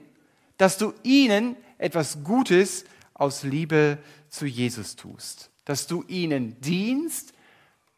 dass 0.58 0.78
du 0.78 0.94
ihnen 1.04 1.56
etwas 1.78 2.24
Gutes 2.24 2.86
aus 3.14 3.44
Liebe 3.44 3.98
zu 4.30 4.46
Jesus 4.46 4.96
tust. 4.96 5.52
Dass 5.66 5.88
du 5.88 6.04
ihnen 6.08 6.60
dienst, 6.62 7.34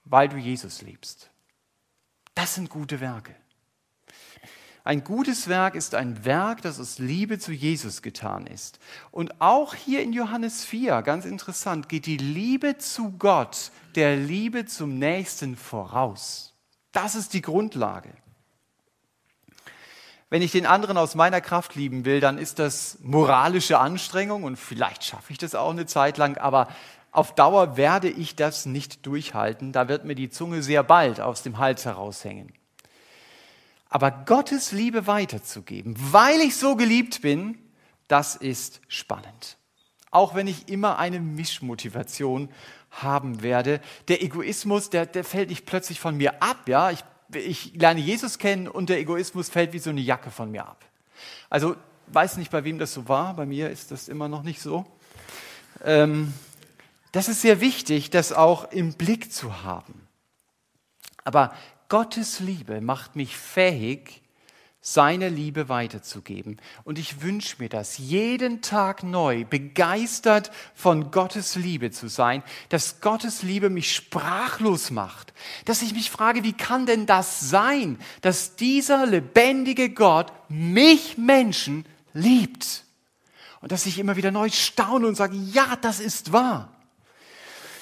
weil 0.04 0.30
du 0.30 0.38
Jesus 0.38 0.82
liebst. 0.82 1.30
Das 2.36 2.56
sind 2.56 2.70
gute 2.70 3.00
Werke. 3.00 3.36
Ein 4.84 5.04
gutes 5.04 5.48
Werk 5.48 5.76
ist 5.76 5.94
ein 5.94 6.26
Werk, 6.26 6.64
das 6.64 6.80
aus 6.80 6.98
Liebe 6.98 7.38
zu 7.38 7.52
Jesus 7.52 8.02
getan 8.02 8.48
ist. 8.48 8.80
Und 9.12 9.40
auch 9.40 9.76
hier 9.76 10.02
in 10.02 10.12
Johannes 10.12 10.66
4, 10.66 11.04
ganz 11.04 11.26
interessant, 11.26 11.88
geht 11.88 12.08
die 12.08 12.18
Liebe 12.18 12.78
zu 12.80 13.12
Gott 13.12 13.72
der 13.96 14.16
Liebe 14.16 14.66
zum 14.66 14.98
Nächsten 14.98 15.56
voraus. 15.56 16.56
Das 16.92 17.14
ist 17.14 17.34
die 17.34 17.42
Grundlage. 17.42 18.10
Wenn 20.32 20.42
ich 20.42 20.52
den 20.52 20.66
anderen 20.66 20.98
aus 20.98 21.14
meiner 21.14 21.42
Kraft 21.42 21.76
lieben 21.76 22.06
will, 22.06 22.20
dann 22.20 22.38
ist 22.38 22.58
das 22.58 22.98
moralische 23.02 23.80
Anstrengung 23.80 24.44
und 24.44 24.56
vielleicht 24.56 25.04
schaffe 25.04 25.34
ich 25.34 25.38
das 25.38 25.56
auch 25.56 25.72
eine 25.72 25.86
Zeit 25.86 26.18
lang, 26.18 26.38
aber 26.38 26.70
auf 27.12 27.36
Dauer 27.36 27.78
werde 27.78 28.10
ich 28.10 28.36
das 28.36 28.66
nicht 28.66 29.06
durchhalten. 29.06 29.74
Da 29.74 29.88
wird 29.90 30.06
mir 30.06 30.16
die 30.16 30.30
Zunge 30.30 30.64
sehr 30.64 30.84
bald 30.84 31.20
aus 31.20 31.44
dem 31.44 31.58
Hals 31.58 31.86
heraushängen. 31.86 32.54
Aber 33.90 34.12
Gottes 34.12 34.72
Liebe 34.72 35.06
weiterzugeben, 35.08 35.96
weil 35.98 36.40
ich 36.40 36.56
so 36.56 36.78
geliebt 36.78 37.22
bin, 37.22 37.58
das 38.08 38.36
ist 38.36 38.82
spannend. 38.88 39.58
Auch 40.12 40.34
wenn 40.36 40.48
ich 40.48 40.70
immer 40.70 40.98
eine 40.98 41.20
Mischmotivation 41.20 42.50
haben 42.92 43.42
werde. 43.42 43.82
Der 44.08 44.22
Egoismus, 44.22 44.90
der, 44.90 45.06
der 45.06 45.24
fällt 45.24 45.50
nicht 45.50 45.66
plötzlich 45.66 46.00
von 46.00 46.16
mir 46.16 46.42
ab. 46.42 46.68
Ja? 46.68 46.92
Ich, 46.92 47.04
ich 47.34 47.74
lerne 47.76 48.00
Jesus 48.02 48.38
kennen 48.38 48.68
und 48.68 48.90
der 48.90 49.00
Egoismus 49.00 49.50
fällt 49.50 49.74
wie 49.74 49.80
so 49.80 49.90
eine 49.90 50.02
Jacke 50.02 50.32
von 50.32 50.52
mir 50.52 50.66
ab. 50.66 50.86
Also 51.50 51.76
weiß 52.08 52.38
nicht, 52.38 52.52
bei 52.52 52.64
wem 52.64 52.80
das 52.80 52.94
so 52.94 53.08
war. 53.08 53.34
Bei 53.36 53.46
mir 53.46 53.70
ist 53.70 53.92
das 53.92 54.08
immer 54.08 54.28
noch 54.28 54.44
nicht 54.44 54.62
so. 54.62 54.86
Ähm, 55.84 56.34
das 57.12 57.28
ist 57.28 57.42
sehr 57.42 57.62
wichtig, 57.62 58.10
das 58.10 58.32
auch 58.32 58.72
im 58.72 58.94
Blick 58.94 59.32
zu 59.32 59.64
haben. 59.64 60.08
Aber 61.24 61.54
Gottes 61.90 62.40
Liebe 62.40 62.82
macht 62.82 63.16
mich 63.16 63.36
fähig, 63.36 64.22
seine 64.84 65.30
Liebe 65.30 65.70
weiterzugeben. 65.70 66.60
Und 66.84 66.98
ich 66.98 67.22
wünsche 67.22 67.58
mir 67.60 67.70
das, 67.70 68.00
jeden 68.00 68.64
Tag 68.64 69.04
neu 69.04 69.46
begeistert 69.46 70.50
von 70.74 71.12
Gottes 71.12 71.56
Liebe 71.56 71.92
zu 71.92 72.08
sein, 72.08 72.42
dass 72.70 73.00
Gottes 73.00 73.44
Liebe 73.44 73.70
mich 73.70 73.94
sprachlos 73.94 74.90
macht, 74.90 75.34
dass 75.66 75.84
ich 75.84 75.94
mich 75.94 76.10
frage, 76.10 76.44
wie 76.44 76.54
kann 76.54 76.88
denn 76.88 77.06
das 77.06 77.42
sein, 77.42 78.00
dass 78.22 78.56
dieser 78.56 79.06
lebendige 79.06 79.92
Gott 79.92 80.34
mich 80.50 81.18
Menschen 81.20 81.86
liebt? 82.14 82.86
Und 83.62 83.72
dass 83.72 83.86
ich 83.86 84.00
immer 84.00 84.16
wieder 84.16 84.32
neu 84.32 84.50
staune 84.50 85.06
und 85.06 85.14
sage, 85.14 85.36
ja, 85.36 85.76
das 85.76 86.00
ist 86.00 86.34
wahr. 86.34 86.81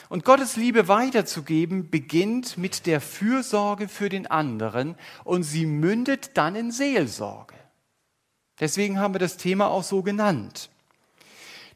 Und 0.09 0.25
Gottes 0.25 0.55
Liebe 0.55 0.87
weiterzugeben 0.87 1.91
beginnt 1.91 2.57
mit 2.57 2.87
der 2.87 2.99
Fürsorge 2.99 3.87
für 3.87 4.09
den 4.09 4.25
anderen 4.25 4.95
und 5.23 5.43
sie 5.43 5.67
mündet 5.67 6.31
dann 6.35 6.55
in 6.55 6.71
Seelsorge. 6.71 7.53
Deswegen 8.59 8.99
haben 8.99 9.13
wir 9.13 9.19
das 9.19 9.37
Thema 9.37 9.67
auch 9.67 9.83
so 9.83 10.01
genannt. 10.01 10.71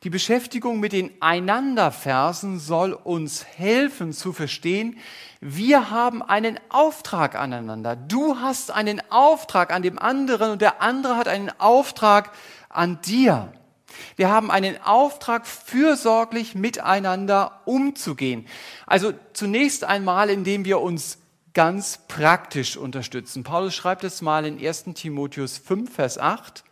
Die 0.02 0.10
Beschäftigung 0.10 0.80
mit 0.80 0.92
den 0.92 1.12
Einanderversen 1.22 2.60
soll 2.60 2.92
uns 2.92 3.46
helfen 3.46 4.12
zu 4.12 4.34
verstehen, 4.34 4.98
wir 5.40 5.92
haben 5.92 6.22
einen 6.22 6.60
Auftrag 6.70 7.36
aneinander. 7.36 7.96
Du 7.96 8.40
hast 8.40 8.72
einen 8.72 9.02
Auftrag 9.12 9.72
an 9.72 9.82
dem 9.82 10.00
anderen 10.00 10.52
und 10.52 10.62
der 10.62 10.82
andere 10.82 11.18
hat 11.18 11.28
einen 11.28 11.52
Auftrag 11.60 12.32
an 12.68 13.00
dir. 13.02 13.54
Wir 14.16 14.30
haben 14.30 14.52
einen 14.52 14.82
Auftrag, 14.82 15.48
fürsorglich 15.48 16.56
miteinander 16.56 17.62
umzugehen. 17.66 18.48
Also 18.86 19.14
zunächst 19.34 19.84
einmal, 19.84 20.30
indem 20.30 20.66
wir 20.66 20.82
uns 20.82 21.20
ganz 21.54 22.00
praktisch 22.08 22.78
unterstützen. 22.78 23.44
Paulus 23.44 23.76
schreibt 23.76 24.04
es 24.04 24.22
mal 24.22 24.46
in 24.46 24.58
1 24.58 24.86
Timotheus 24.96 25.58
5, 25.58 25.94
Vers 25.94 26.18
8. 26.18 26.64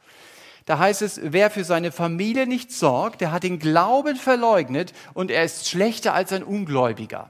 Da 0.65 0.79
heißt 0.79 1.01
es, 1.01 1.19
wer 1.23 1.49
für 1.49 1.63
seine 1.63 1.91
Familie 1.91 2.47
nicht 2.47 2.71
sorgt, 2.71 3.21
der 3.21 3.31
hat 3.31 3.43
den 3.43 3.59
Glauben 3.59 4.15
verleugnet 4.15 4.93
und 5.13 5.31
er 5.31 5.43
ist 5.43 5.67
schlechter 5.67 6.13
als 6.13 6.31
ein 6.31 6.43
Ungläubiger. 6.43 7.29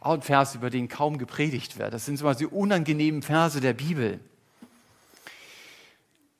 Auch 0.00 0.14
ein 0.14 0.22
Vers, 0.22 0.54
über 0.54 0.68
den 0.68 0.88
kaum 0.88 1.16
gepredigt 1.16 1.78
wird. 1.78 1.94
Das 1.94 2.04
sind 2.04 2.18
so 2.18 2.32
die 2.34 2.46
unangenehmen 2.46 3.22
Verse 3.22 3.60
der 3.60 3.72
Bibel. 3.72 4.20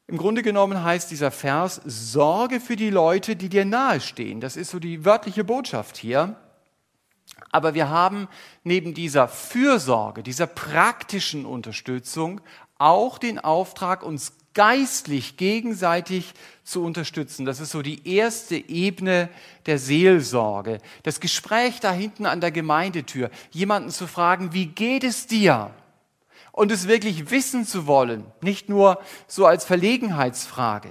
Im 0.07 0.19
Grunde 0.19 0.43
genommen 0.43 0.85
heißt 0.85 1.11
dieser 1.11 1.31
Vers, 1.31 1.81
sorge 1.85 2.61
für 2.61 2.77
die 2.77 2.91
Leute, 2.91 3.37
die 3.37 3.49
dir 3.49 3.65
nahestehen. 3.65 4.41
Das 4.41 4.57
ist 4.57 4.71
so 4.71 4.79
die 4.79 5.05
wörtliche 5.05 5.45
Botschaft 5.45 5.97
hier. 5.97 6.37
Aber 7.51 7.75
wir 7.75 7.89
haben 7.89 8.29
neben 8.65 8.93
dieser 8.93 9.29
Fürsorge, 9.29 10.23
dieser 10.23 10.47
praktischen 10.47 11.47
Unterstützung 11.47 12.41
auch 12.79 13.19
den 13.19 13.39
Auftrag, 13.39 14.03
uns 14.03 14.35
geistlich 14.53 15.37
gegenseitig 15.37 16.35
zu 16.65 16.85
unterstützen. 16.85 17.45
Das 17.45 17.61
ist 17.61 17.71
so 17.71 17.83
die 17.83 18.09
erste 18.09 18.57
Ebene 18.57 19.29
der 19.67 19.79
Seelsorge. 19.79 20.79
Das 21.03 21.19
Gespräch 21.19 21.81
da 21.81 21.93
hinten 21.93 22.27
an 22.27 22.41
der 22.41 22.53
Gemeindetür, 22.53 23.31
jemanden 23.51 23.91
zu 23.91 24.07
fragen, 24.07 24.53
wie 24.53 24.67
geht 24.67 25.03
es 25.03 25.27
dir? 25.27 25.71
Und 26.55 26.71
es 26.71 26.87
wirklich 26.87 27.33
wissen 27.33 27.67
zu 27.67 27.89
wollen, 27.89 28.25
nicht 28.41 28.69
nur 28.69 29.01
so 29.27 29.45
als 29.45 29.65
Verlegenheitsfrage. 29.65 30.89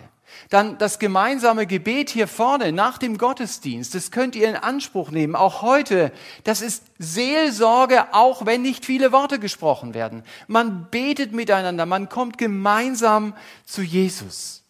Dann 0.50 0.78
das 0.78 1.00
gemeinsame 1.00 1.66
Gebet 1.66 2.10
hier 2.10 2.28
vorne 2.28 2.74
nach 2.74 2.98
dem 2.98 3.18
Gottesdienst, 3.18 3.96
das 3.96 4.12
könnt 4.12 4.36
ihr 4.36 4.50
in 4.50 4.58
Anspruch 4.58 5.10
nehmen, 5.10 5.36
auch 5.38 5.62
heute. 5.62 6.12
Das 6.44 6.62
ist 6.62 6.84
Seelsorge, 6.98 8.14
auch 8.14 8.46
wenn 8.46 8.62
nicht 8.62 8.86
viele 8.86 9.14
Worte 9.14 9.40
gesprochen 9.40 9.94
werden. 9.94 10.24
Man 10.48 10.90
betet 10.92 11.32
miteinander, 11.32 11.86
man 11.86 12.10
kommt 12.10 12.38
gemeinsam 12.38 13.34
zu 13.66 13.82
Jesus. 13.82 14.66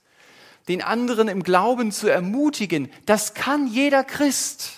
Den 0.67 0.84
anderen 0.84 1.27
im 1.27 1.41
Glauben 1.41 1.91
zu 1.91 2.08
ermutigen, 2.08 2.91
das 3.08 3.34
kann 3.34 3.65
jeder 3.65 4.03
Christ. 4.03 4.73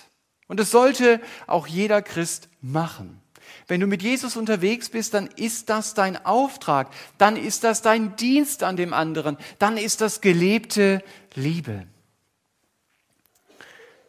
Und 0.48 0.60
das 0.60 0.70
sollte 0.70 1.20
auch 1.46 1.66
jeder 1.66 2.00
Christ 2.00 2.48
machen. 2.62 3.20
Wenn 3.68 3.80
du 3.80 3.86
mit 3.86 4.02
Jesus 4.02 4.36
unterwegs 4.36 4.90
bist, 4.90 5.14
dann 5.14 5.26
ist 5.26 5.68
das 5.68 5.94
dein 5.94 6.24
Auftrag, 6.24 6.88
dann 7.18 7.36
ist 7.36 7.64
das 7.64 7.82
dein 7.82 8.14
Dienst 8.16 8.62
an 8.62 8.76
dem 8.76 8.92
anderen, 8.92 9.36
dann 9.58 9.76
ist 9.76 10.00
das 10.00 10.20
gelebte 10.20 11.02
Liebe. 11.34 11.86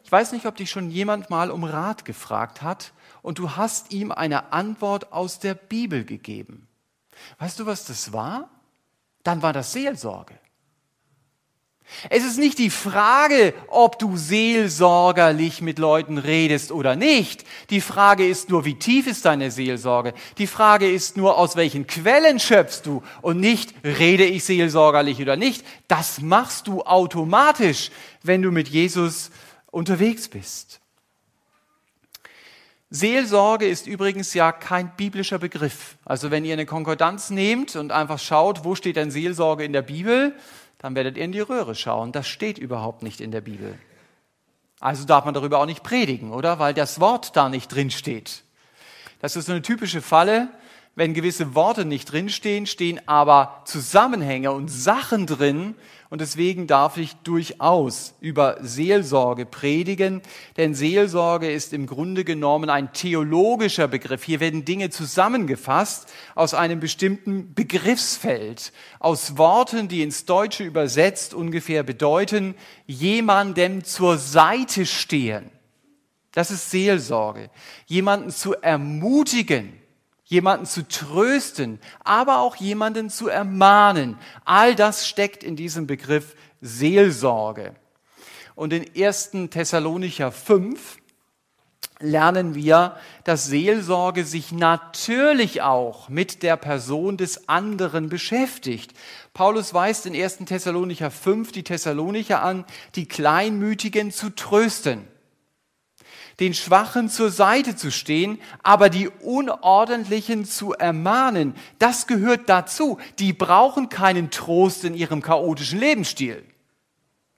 Ich 0.04 0.12
weiß 0.12 0.32
nicht, 0.32 0.46
ob 0.46 0.56
dich 0.56 0.70
schon 0.70 0.90
jemand 0.90 1.30
mal 1.30 1.52
um 1.52 1.64
Rat 1.64 2.06
gefragt 2.06 2.62
hat 2.62 2.94
und 3.22 3.40
du 3.40 3.56
hast 3.58 3.92
ihm 3.92 4.12
eine 4.12 4.54
Antwort 4.54 5.12
aus 5.12 5.40
der 5.40 5.56
Bibel 5.56 6.06
gegeben. 6.06 6.68
Weißt 7.40 7.60
du, 7.60 7.66
was 7.66 7.84
das 7.86 8.14
war? 8.14 8.50
Dann 9.24 9.42
war 9.42 9.54
das 9.54 9.74
Seelsorge. 9.74 10.40
Es 12.10 12.24
ist 12.24 12.38
nicht 12.38 12.60
die 12.60 12.70
Frage, 12.70 13.54
ob 13.68 13.98
du 13.98 14.18
seelsorgerlich 14.18 15.62
mit 15.62 15.80
Leuten 15.80 16.18
redest 16.18 16.72
oder 16.72 16.96
nicht. 16.96 17.46
Die 17.70 17.82
Frage 17.82 18.28
ist 18.28 18.50
nur, 18.50 18.66
wie 18.66 18.76
tief 18.76 19.08
ist 19.08 19.26
deine 19.26 19.52
Seelsorge? 19.52 20.14
Die 20.38 20.48
Frage 20.48 20.90
ist 20.90 21.18
nur, 21.18 21.38
aus 21.38 21.56
welchen 21.56 21.88
Quellen 21.88 22.40
schöpfst 22.40 22.82
du? 22.84 23.04
Und 23.22 23.40
nicht, 23.40 23.74
rede 23.84 24.26
ich 24.26 24.44
seelsorgerlich 24.44 25.22
oder 25.22 25.38
nicht. 25.38 25.66
Das 25.88 26.22
machst 26.22 26.68
du 26.68 26.84
automatisch, 26.84 27.90
wenn 28.22 28.42
du 28.42 28.52
mit 28.52 28.68
Jesus 28.68 29.32
unterwegs 29.72 30.28
bist. 30.28 30.82
Seelsorge 32.90 33.68
ist 33.68 33.86
übrigens 33.86 34.34
ja 34.34 34.52
kein 34.52 34.96
biblischer 34.96 35.40
Begriff. 35.40 35.98
Also 36.06 36.32
wenn 36.32 36.46
ihr 36.46 36.54
eine 36.54 36.66
Konkordanz 36.66 37.30
nehmt 37.30 37.76
und 37.76 37.92
einfach 37.92 38.20
schaut, 38.20 38.64
wo 38.64 38.76
steht 38.76 38.96
denn 38.96 39.12
Seelsorge 39.12 39.66
in 39.66 39.74
der 39.74 39.82
Bibel, 39.82 40.34
dann 40.80 40.96
werdet 40.96 41.18
ihr 41.18 41.24
in 41.24 41.32
die 41.32 41.40
Röhre 41.40 41.76
schauen. 41.76 42.12
Das 42.12 42.28
steht 42.28 42.58
überhaupt 42.58 43.04
nicht 43.04 43.22
in 43.22 43.32
der 43.32 43.42
Bibel. 43.42 43.78
Also 44.80 45.06
darf 45.06 45.26
man 45.26 45.34
darüber 45.34 45.60
auch 45.60 45.66
nicht 45.66 45.84
predigen, 45.84 46.32
oder? 46.32 46.60
Weil 46.60 46.74
das 46.74 47.00
Wort 47.00 47.36
da 47.36 47.50
nicht 47.50 47.74
drin 47.74 47.90
steht. 47.90 48.44
Das 49.20 49.36
ist 49.36 49.48
so 49.48 49.54
eine 49.54 49.62
typische 49.64 50.02
Falle. 50.02 50.50
Wenn 50.96 51.14
gewisse 51.14 51.54
Worte 51.54 51.86
nicht 51.86 52.12
drinstehen, 52.12 52.66
stehen 52.66 53.08
aber 53.08 53.62
Zusammenhänge 53.66 54.52
und 54.52 54.68
Sachen 54.68 55.28
drin, 55.28 55.76
und 56.10 56.22
deswegen 56.22 56.68
darf 56.68 56.98
ich 56.98 57.16
durchaus 57.18 58.14
über 58.22 58.58
Seelsorge 58.62 59.46
predigen, 59.46 60.22
denn 60.56 60.74
Seelsorge 60.74 61.52
ist 61.52 61.74
im 61.74 61.86
Grunde 61.86 62.24
genommen 62.24 62.70
ein 62.70 62.94
theologischer 62.94 63.88
Begriff. 63.88 64.24
Hier 64.24 64.40
werden 64.40 64.64
Dinge 64.64 64.90
zusammengefasst 64.90 66.12
aus 66.36 66.54
einem 66.54 66.80
bestimmten 66.80 67.54
Begriffsfeld, 67.54 68.72
aus 69.00 69.38
Worten, 69.38 69.90
die 69.90 70.02
ins 70.02 70.26
Deutsche 70.26 70.64
übersetzt 70.64 71.34
ungefähr 71.34 71.84
bedeuten, 71.84 72.56
jemandem 72.86 73.84
zur 73.84 74.18
Seite 74.18 74.86
stehen. 74.86 75.52
Das 76.32 76.52
ist 76.52 76.72
Seelsorge. 76.72 77.50
Jemanden 77.88 78.30
zu 78.30 78.54
ermutigen, 78.54 79.74
jemanden 80.28 80.66
zu 80.66 80.88
trösten, 80.88 81.80
aber 82.04 82.40
auch 82.40 82.58
jemanden 82.58 83.10
zu 83.10 83.30
ermahnen. 83.30 84.18
All 84.46 84.76
das 84.76 85.08
steckt 85.08 85.44
in 85.44 85.56
diesem 85.56 85.88
Begriff 85.88 86.36
Seelsorge. 86.62 87.76
Und 88.54 88.74
in 88.74 88.86
1. 88.96 89.32
Thessalonicher 89.50 90.32
5 90.32 90.98
lernen 92.00 92.56
wir, 92.56 92.98
dass 93.24 93.46
Seelsorge 93.46 94.26
sich 94.26 94.52
natürlich 94.52 95.62
auch 95.62 96.10
mit 96.10 96.44
der 96.44 96.58
Person 96.58 97.18
des 97.18 97.48
anderen 97.48 98.10
beschäftigt. 98.10 98.94
Paulus 99.34 99.74
weist 99.74 100.06
in 100.06 100.16
1. 100.16 100.40
Thessalonicher 100.46 101.10
5 101.10 101.54
die 101.54 101.64
Thessalonicher 101.64 102.42
an, 102.44 102.66
die 102.96 103.08
Kleinmütigen 103.08 104.12
zu 104.12 104.30
trösten 104.30 105.08
den 106.40 106.54
Schwachen 106.54 107.10
zur 107.10 107.32
Seite 107.32 107.76
zu 107.76 107.92
stehen, 107.92 108.40
aber 108.62 108.90
die 108.90 109.10
Unordentlichen 109.10 110.46
zu 110.46 110.74
ermahnen. 110.74 111.56
Das 111.80 112.06
gehört 112.06 112.48
dazu. 112.48 113.00
Die 113.18 113.34
brauchen 113.34 113.90
keinen 113.90 114.30
Trost 114.30 114.84
in 114.84 114.94
ihrem 114.94 115.22
chaotischen 115.22 115.80
Lebensstil. 115.80 116.44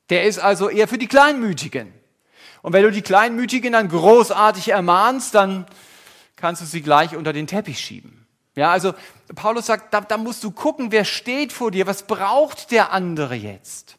Der 0.09 0.25
ist 0.25 0.39
also 0.39 0.69
eher 0.69 0.87
für 0.87 0.97
die 0.97 1.07
Kleinmütigen. 1.07 1.93
Und 2.61 2.73
wenn 2.73 2.83
du 2.83 2.91
die 2.91 3.01
Kleinmütigen 3.01 3.71
dann 3.71 3.87
großartig 3.87 4.69
ermahnst, 4.69 5.33
dann 5.33 5.65
kannst 6.35 6.61
du 6.61 6.65
sie 6.65 6.81
gleich 6.81 7.15
unter 7.15 7.31
den 7.31 7.47
Teppich 7.47 7.79
schieben. 7.79 8.25
Ja, 8.55 8.71
also 8.71 8.93
Paulus 9.35 9.67
sagt, 9.67 9.93
da, 9.93 10.01
da 10.01 10.17
musst 10.17 10.43
du 10.43 10.51
gucken, 10.51 10.91
wer 10.91 11.05
steht 11.05 11.53
vor 11.53 11.71
dir, 11.71 11.87
was 11.87 12.03
braucht 12.03 12.71
der 12.71 12.91
andere 12.91 13.35
jetzt? 13.35 13.95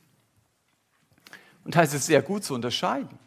Und 1.64 1.76
da 1.76 1.82
ist 1.82 1.94
es 1.94 2.06
sehr 2.06 2.20
gut 2.20 2.44
zu 2.44 2.54
unterscheiden. 2.54 3.18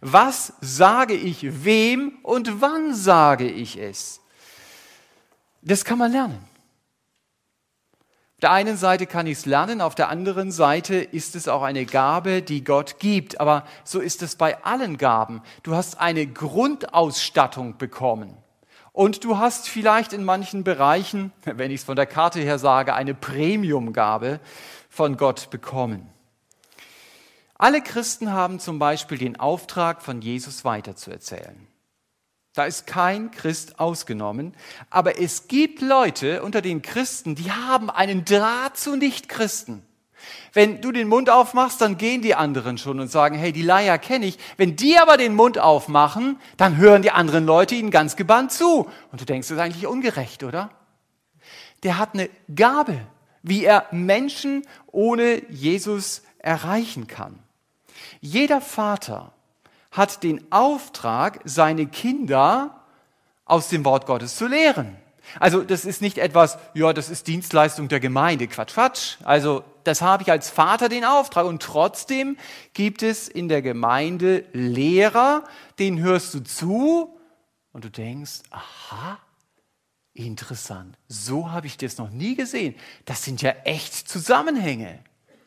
Was 0.00 0.54
sage 0.60 1.14
ich 1.14 1.64
wem 1.64 2.18
und 2.22 2.60
wann 2.60 2.94
sage 2.94 3.48
ich 3.48 3.78
es? 3.78 4.20
Das 5.62 5.84
kann 5.84 5.98
man 5.98 6.12
lernen. 6.12 6.38
Auf 8.42 8.44
der 8.44 8.52
einen 8.52 8.76
Seite 8.76 9.06
kann 9.06 9.28
ich 9.28 9.38
es 9.38 9.46
lernen, 9.46 9.80
auf 9.80 9.94
der 9.94 10.08
anderen 10.08 10.50
Seite 10.50 10.96
ist 10.96 11.36
es 11.36 11.46
auch 11.46 11.62
eine 11.62 11.86
Gabe, 11.86 12.42
die 12.42 12.64
Gott 12.64 12.98
gibt. 12.98 13.40
Aber 13.40 13.64
so 13.84 14.00
ist 14.00 14.20
es 14.22 14.34
bei 14.34 14.64
allen 14.64 14.98
Gaben. 14.98 15.42
Du 15.62 15.76
hast 15.76 16.00
eine 16.00 16.26
Grundausstattung 16.26 17.78
bekommen. 17.78 18.36
Und 18.92 19.22
du 19.22 19.38
hast 19.38 19.68
vielleicht 19.68 20.12
in 20.12 20.24
manchen 20.24 20.64
Bereichen, 20.64 21.32
wenn 21.44 21.70
ich 21.70 21.82
es 21.82 21.84
von 21.84 21.94
der 21.94 22.06
Karte 22.06 22.40
her 22.40 22.58
sage, 22.58 22.94
eine 22.94 23.14
Premiumgabe 23.14 24.40
von 24.88 25.16
Gott 25.16 25.48
bekommen. 25.50 26.10
Alle 27.62 27.80
Christen 27.80 28.32
haben 28.32 28.58
zum 28.58 28.80
Beispiel 28.80 29.18
den 29.18 29.38
Auftrag, 29.38 30.02
von 30.02 30.20
Jesus 30.20 30.64
weiterzuerzählen. 30.64 31.68
Da 32.54 32.64
ist 32.64 32.88
kein 32.88 33.30
Christ 33.30 33.78
ausgenommen. 33.78 34.56
Aber 34.90 35.20
es 35.20 35.46
gibt 35.46 35.80
Leute 35.80 36.42
unter 36.42 36.60
den 36.60 36.82
Christen, 36.82 37.36
die 37.36 37.52
haben 37.52 37.88
einen 37.88 38.24
Draht 38.24 38.76
zu 38.76 38.96
Nichtchristen. 38.96 39.86
Wenn 40.52 40.80
du 40.80 40.90
den 40.90 41.06
Mund 41.06 41.30
aufmachst, 41.30 41.80
dann 41.80 41.98
gehen 41.98 42.20
die 42.20 42.34
anderen 42.34 42.78
schon 42.78 42.98
und 42.98 43.12
sagen, 43.12 43.36
hey, 43.36 43.52
die 43.52 43.62
Leier 43.62 43.96
kenne 43.96 44.26
ich. 44.26 44.40
Wenn 44.56 44.74
die 44.74 44.98
aber 44.98 45.16
den 45.16 45.36
Mund 45.36 45.60
aufmachen, 45.60 46.40
dann 46.56 46.78
hören 46.78 47.02
die 47.02 47.12
anderen 47.12 47.46
Leute 47.46 47.76
ihnen 47.76 47.92
ganz 47.92 48.16
gebannt 48.16 48.50
zu. 48.50 48.90
Und 49.12 49.20
du 49.20 49.24
denkst, 49.24 49.46
das 49.46 49.56
ist 49.56 49.62
eigentlich 49.62 49.86
ungerecht, 49.86 50.42
oder? 50.42 50.70
Der 51.84 51.96
hat 51.96 52.14
eine 52.14 52.28
Gabe, 52.52 52.98
wie 53.44 53.64
er 53.64 53.86
Menschen 53.92 54.66
ohne 54.90 55.48
Jesus 55.48 56.22
erreichen 56.40 57.06
kann. 57.06 57.38
Jeder 58.20 58.60
Vater 58.60 59.32
hat 59.90 60.22
den 60.22 60.50
Auftrag, 60.50 61.40
seine 61.44 61.86
Kinder 61.86 62.82
aus 63.44 63.68
dem 63.68 63.84
Wort 63.84 64.06
Gottes 64.06 64.36
zu 64.36 64.46
lehren. 64.46 64.96
Also 65.38 65.62
das 65.62 65.84
ist 65.84 66.02
nicht 66.02 66.18
etwas, 66.18 66.58
ja, 66.74 66.92
das 66.92 67.08
ist 67.08 67.26
Dienstleistung 67.26 67.88
der 67.88 68.00
Gemeinde, 68.00 68.48
Quatsch, 68.48 68.74
Quatsch. 68.74 69.16
Also 69.22 69.64
das 69.84 70.02
habe 70.02 70.22
ich 70.22 70.30
als 70.30 70.50
Vater 70.50 70.88
den 70.88 71.04
Auftrag 71.04 71.46
und 71.46 71.62
trotzdem 71.62 72.36
gibt 72.74 73.02
es 73.02 73.28
in 73.28 73.48
der 73.48 73.62
Gemeinde 73.62 74.44
Lehrer, 74.52 75.44
denen 75.78 76.00
hörst 76.00 76.34
du 76.34 76.42
zu 76.42 77.16
und 77.72 77.84
du 77.84 77.90
denkst, 77.90 78.40
aha, 78.50 79.18
interessant, 80.14 80.98
so 81.08 81.50
habe 81.50 81.66
ich 81.66 81.76
das 81.76 81.98
noch 81.98 82.10
nie 82.10 82.34
gesehen. 82.34 82.74
Das 83.04 83.24
sind 83.24 83.42
ja 83.42 83.50
echt 83.64 83.94
Zusammenhänge, 84.08 84.98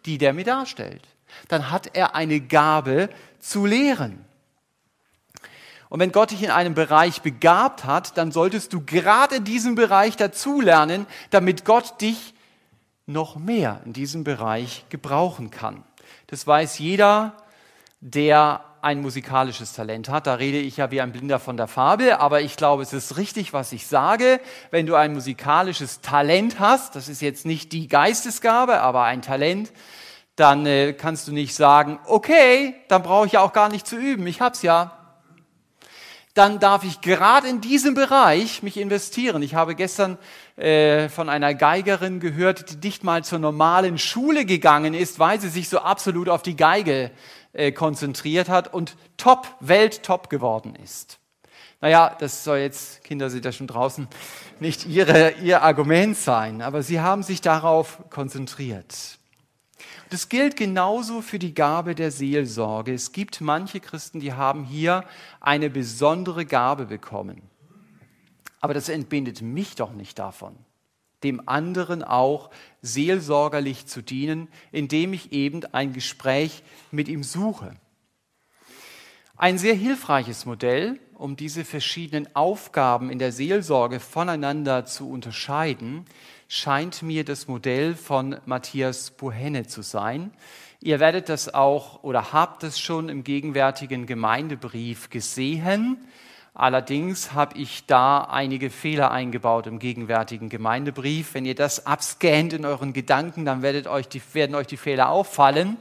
die 0.06 0.18
der 0.18 0.34
mir 0.34 0.46
darstellt 0.46 1.04
dann 1.48 1.72
hat 1.72 1.96
er 1.96 2.16
eine 2.16 2.40
Gabe 2.40 3.10
zu 3.40 3.66
lehren. 3.66 4.26
Und 5.90 6.00
wenn 6.00 6.12
Gott 6.12 6.32
dich 6.32 6.44
in 6.44 6.50
einem 6.50 6.74
Bereich 6.74 7.22
begabt 7.22 7.86
hat, 7.86 8.18
dann 8.18 8.32
solltest 8.32 8.74
du 8.74 8.82
gerade 8.82 9.36
in 9.36 9.44
diesem 9.44 9.76
Bereich 9.76 10.18
dazulernen, 10.18 11.06
damit 11.30 11.64
Gott 11.64 12.02
dich 12.02 12.34
noch 13.06 13.36
mehr 13.36 13.82
in 13.86 13.94
diesem 13.94 14.24
Bereich 14.24 14.86
gebrauchen 14.90 15.52
kann. 15.52 15.84
Das 16.28 16.48
weiß 16.48 16.80
jeder, 16.80 17.34
der 18.02 18.64
ein 18.82 19.02
musikalisches 19.02 19.74
Talent 19.74 20.10
hat. 20.10 20.28
Da 20.28 20.36
rede 20.36 20.60
ich 20.60 20.78
ja 20.78 20.92
wie 20.92 21.02
ein 21.02 21.12
Blinder 21.12 21.40
von 21.40 21.58
der 21.58 21.68
Farbe, 21.68 22.20
aber 22.20 22.42
ich 22.42 22.56
glaube, 22.56 22.84
es 22.84 22.94
ist 22.94 23.18
richtig, 23.18 23.52
was 23.52 23.72
ich 23.72 23.88
sage. 23.88 24.40
Wenn 24.70 24.86
du 24.86 24.96
ein 24.96 25.14
musikalisches 25.14 26.02
Talent 26.02 26.60
hast, 26.60 26.96
das 26.96 27.10
ist 27.10 27.22
jetzt 27.22 27.48
nicht 27.48 27.72
die 27.72 27.88
Geistesgabe, 27.88 28.82
aber 28.82 29.04
ein 29.04 29.24
Talent, 29.24 29.72
dann 30.36 30.66
äh, 30.66 30.94
kannst 30.94 31.28
du 31.28 31.32
nicht 31.32 31.56
sagen, 31.56 32.00
okay, 32.06 32.76
dann 32.88 33.04
brauche 33.04 33.28
ich 33.28 33.34
ja 33.34 33.42
auch 33.42 33.54
gar 33.54 33.70
nicht 33.70 33.88
zu 33.88 33.96
üben, 33.96 34.28
ich 34.28 34.42
hab's 34.42 34.62
ja. 34.62 34.92
Dann 36.34 36.60
darf 36.60 36.84
ich 36.84 37.00
gerade 37.00 37.48
in 37.48 37.62
diesem 37.62 37.94
Bereich 37.94 38.62
mich 38.62 38.76
investieren. 38.76 39.42
Ich 39.42 39.56
habe 39.56 39.74
gestern 39.74 40.18
äh, 40.58 41.08
von 41.08 41.30
einer 41.30 41.54
Geigerin 41.54 42.20
gehört, 42.20 42.84
die 42.84 42.88
nicht 42.88 43.06
mal 43.06 43.24
zur 43.24 43.40
normalen 43.40 43.98
Schule 43.98 44.44
gegangen 44.44 44.94
ist, 44.94 45.18
weil 45.18 45.40
sie 45.40 45.48
sich 45.48 45.70
so 45.70 45.80
absolut 45.80 46.28
auf 46.28 46.44
die 46.44 46.58
Geige 46.58 47.12
äh, 47.54 47.72
konzentriert 47.72 48.50
hat 48.50 48.74
und 48.74 48.98
top, 49.16 49.48
Welttop 49.62 50.30
geworden 50.30 50.76
ist. 50.76 51.20
Naja, 51.80 52.14
das 52.20 52.44
soll 52.44 52.58
jetzt, 52.58 53.04
Kinder 53.06 53.30
sind 53.30 53.46
ja 53.46 53.54
schon 53.54 53.68
draußen, 53.68 54.10
nicht 54.60 54.86
ihre, 54.86 55.32
ihr 55.42 55.62
Argument 55.62 56.18
sein, 56.18 56.62
aber 56.62 56.84
sie 56.84 57.00
haben 57.00 57.24
sich 57.24 57.40
darauf 57.40 58.00
konzentriert. 58.10 59.20
Das 60.10 60.30
gilt 60.30 60.56
genauso 60.56 61.22
für 61.22 61.40
die 61.40 61.54
Gabe 61.54 61.96
der 61.96 62.12
Seelsorge. 62.12 62.94
Es 62.94 63.12
gibt 63.12 63.42
manche 63.42 63.80
Christen, 63.80 64.20
die 64.20 64.34
haben 64.34 64.64
hier 64.64 65.04
eine 65.42 65.70
besondere 65.70 66.46
Gabe 66.46 66.86
bekommen. 66.86 67.42
Aber 68.62 68.74
das 68.74 68.90
entbindet 68.90 69.42
mich 69.42 69.76
doch 69.76 69.94
nicht 69.94 70.18
davon, 70.18 70.56
dem 71.24 71.48
anderen 71.48 72.04
auch 72.04 72.50
seelsorgerlich 72.82 73.86
zu 73.86 74.02
dienen, 74.02 74.48
indem 74.72 75.14
ich 75.14 75.32
eben 75.32 75.64
ein 75.74 75.94
Gespräch 75.94 76.64
mit 76.92 77.08
ihm 77.08 77.24
suche. 77.24 77.76
Ein 79.38 79.58
sehr 79.58 79.76
hilfreiches 79.76 80.46
Modell, 80.46 80.98
um 81.14 81.36
diese 81.36 81.66
verschiedenen 81.66 82.34
Aufgaben 82.36 83.10
in 83.10 83.20
der 83.20 83.34
Seelsorge 83.34 84.00
voneinander 84.00 84.86
zu 84.86 85.10
unterscheiden, 85.10 86.06
scheint 86.56 87.02
mir 87.02 87.26
das 87.26 87.50
Modell 87.50 87.96
von 87.96 88.38
Matthias 88.46 89.12
Buhenne 89.12 89.68
zu 89.68 89.82
sein. 89.82 90.32
Ihr 90.80 91.02
werdet 91.02 91.28
das 91.28 91.54
auch 91.54 92.02
oder 92.04 92.32
habt 92.32 92.64
es 92.64 92.80
schon 92.80 93.10
im 93.10 93.26
gegenwärtigen 93.26 94.06
Gemeindebrief 94.06 95.10
gesehen. 95.10 95.98
Allerdings 96.54 97.34
habe 97.34 97.58
ich 97.58 97.86
da 97.88 98.22
einige 98.22 98.70
Fehler 98.70 99.12
eingebaut 99.12 99.68
im 99.68 99.80
gegenwärtigen 99.80 100.48
Gemeindebrief. 100.48 101.34
Wenn 101.34 101.44
ihr 101.44 101.56
das 101.56 101.86
abscannt 101.86 102.54
in 102.54 102.66
euren 102.66 102.94
Gedanken, 102.94 103.44
dann 103.44 103.62
euch 103.88 104.08
die, 104.08 104.22
werden 104.32 104.56
euch 104.56 104.68
die 104.68 104.78
Fehler 104.78 105.10
auffallen. 105.10 105.76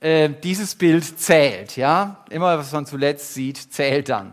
Äh, 0.00 0.28
dieses 0.42 0.74
Bild 0.74 1.18
zählt, 1.18 1.76
ja. 1.76 2.22
Immer 2.28 2.58
was 2.58 2.70
man 2.72 2.84
zuletzt 2.84 3.32
sieht, 3.32 3.56
zählt 3.56 4.10
dann. 4.10 4.32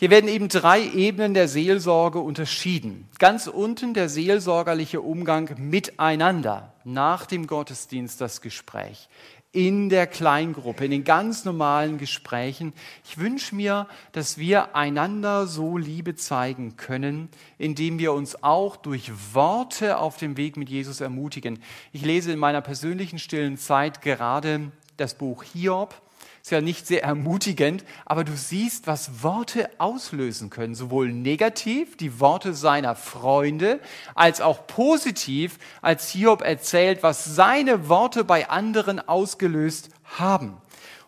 Hier 0.00 0.08
werden 0.08 0.30
eben 0.30 0.48
drei 0.48 0.82
Ebenen 0.82 1.34
der 1.34 1.46
Seelsorge 1.46 2.20
unterschieden. 2.20 3.06
Ganz 3.18 3.46
unten 3.46 3.92
der 3.92 4.08
seelsorgerliche 4.08 5.02
Umgang 5.02 5.54
miteinander, 5.58 6.72
nach 6.84 7.26
dem 7.26 7.46
Gottesdienst 7.46 8.18
das 8.18 8.40
Gespräch, 8.40 9.10
in 9.52 9.90
der 9.90 10.06
Kleingruppe, 10.06 10.86
in 10.86 10.90
den 10.90 11.04
ganz 11.04 11.44
normalen 11.44 11.98
Gesprächen. 11.98 12.72
Ich 13.04 13.18
wünsche 13.18 13.54
mir, 13.54 13.88
dass 14.12 14.38
wir 14.38 14.74
einander 14.74 15.46
so 15.46 15.76
Liebe 15.76 16.16
zeigen 16.16 16.78
können, 16.78 17.28
indem 17.58 17.98
wir 17.98 18.14
uns 18.14 18.42
auch 18.42 18.76
durch 18.76 19.12
Worte 19.34 19.98
auf 19.98 20.16
dem 20.16 20.38
Weg 20.38 20.56
mit 20.56 20.70
Jesus 20.70 21.02
ermutigen. 21.02 21.58
Ich 21.92 22.06
lese 22.06 22.32
in 22.32 22.38
meiner 22.38 22.62
persönlichen 22.62 23.18
stillen 23.18 23.58
Zeit 23.58 24.00
gerade 24.00 24.72
das 24.96 25.12
Buch 25.12 25.42
Hiob 25.42 25.94
ist 26.42 26.50
ja 26.50 26.60
nicht 26.60 26.86
sehr 26.86 27.02
ermutigend, 27.02 27.84
aber 28.06 28.24
du 28.24 28.34
siehst, 28.36 28.86
was 28.86 29.22
Worte 29.22 29.70
auslösen 29.78 30.50
können, 30.50 30.74
sowohl 30.74 31.12
negativ, 31.12 31.96
die 31.96 32.18
Worte 32.18 32.54
seiner 32.54 32.94
Freunde, 32.94 33.80
als 34.14 34.40
auch 34.40 34.66
positiv, 34.66 35.58
als 35.82 36.08
Hiob 36.08 36.42
erzählt, 36.42 37.02
was 37.02 37.24
seine 37.24 37.88
Worte 37.88 38.24
bei 38.24 38.48
anderen 38.48 39.06
ausgelöst 39.06 39.90
haben. 40.04 40.56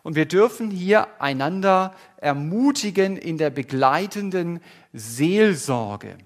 Und 0.03 0.15
wir 0.15 0.25
dürfen 0.25 0.69
hier 0.69 1.07
einander 1.19 1.93
ermutigen 2.17 3.17
in 3.17 3.37
der 3.37 3.49
begleitenden 3.49 4.59
Seelsorge. 4.91 6.17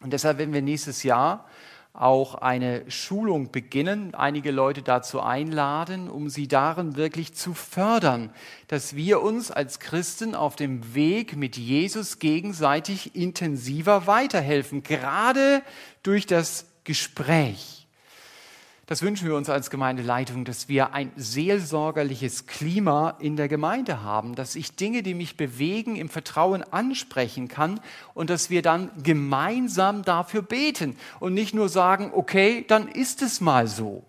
Und 0.00 0.12
deshalb 0.12 0.38
werden 0.38 0.54
wir 0.54 0.62
nächstes 0.62 1.02
Jahr 1.02 1.46
auch 1.92 2.36
eine 2.36 2.88
Schulung 2.90 3.50
beginnen, 3.50 4.14
einige 4.14 4.50
Leute 4.50 4.82
dazu 4.82 5.20
einladen, 5.20 6.08
um 6.08 6.28
sie 6.28 6.46
darin 6.46 6.96
wirklich 6.96 7.34
zu 7.34 7.54
fördern, 7.54 8.30
dass 8.68 8.94
wir 8.94 9.20
uns 9.20 9.50
als 9.50 9.80
Christen 9.80 10.34
auf 10.34 10.54
dem 10.54 10.94
Weg 10.94 11.36
mit 11.36 11.56
Jesus 11.56 12.18
gegenseitig 12.18 13.16
intensiver 13.16 14.06
weiterhelfen, 14.06 14.82
gerade 14.82 15.62
durch 16.02 16.26
das 16.26 16.66
Gespräch. 16.84 17.77
Das 18.88 19.02
wünschen 19.02 19.28
wir 19.28 19.36
uns 19.36 19.50
als 19.50 19.68
Gemeindeleitung, 19.68 20.46
dass 20.46 20.70
wir 20.70 20.94
ein 20.94 21.12
seelsorgerliches 21.14 22.46
Klima 22.46 23.16
in 23.18 23.36
der 23.36 23.46
Gemeinde 23.46 24.02
haben, 24.02 24.34
dass 24.34 24.56
ich 24.56 24.76
Dinge, 24.76 25.02
die 25.02 25.12
mich 25.12 25.36
bewegen, 25.36 25.94
im 25.94 26.08
Vertrauen 26.08 26.62
ansprechen 26.62 27.48
kann 27.48 27.80
und 28.14 28.30
dass 28.30 28.48
wir 28.48 28.62
dann 28.62 28.90
gemeinsam 29.02 30.04
dafür 30.04 30.40
beten 30.40 30.96
und 31.20 31.34
nicht 31.34 31.52
nur 31.52 31.68
sagen, 31.68 32.12
okay, 32.14 32.64
dann 32.66 32.88
ist 32.88 33.20
es 33.20 33.42
mal 33.42 33.66
so. 33.66 34.06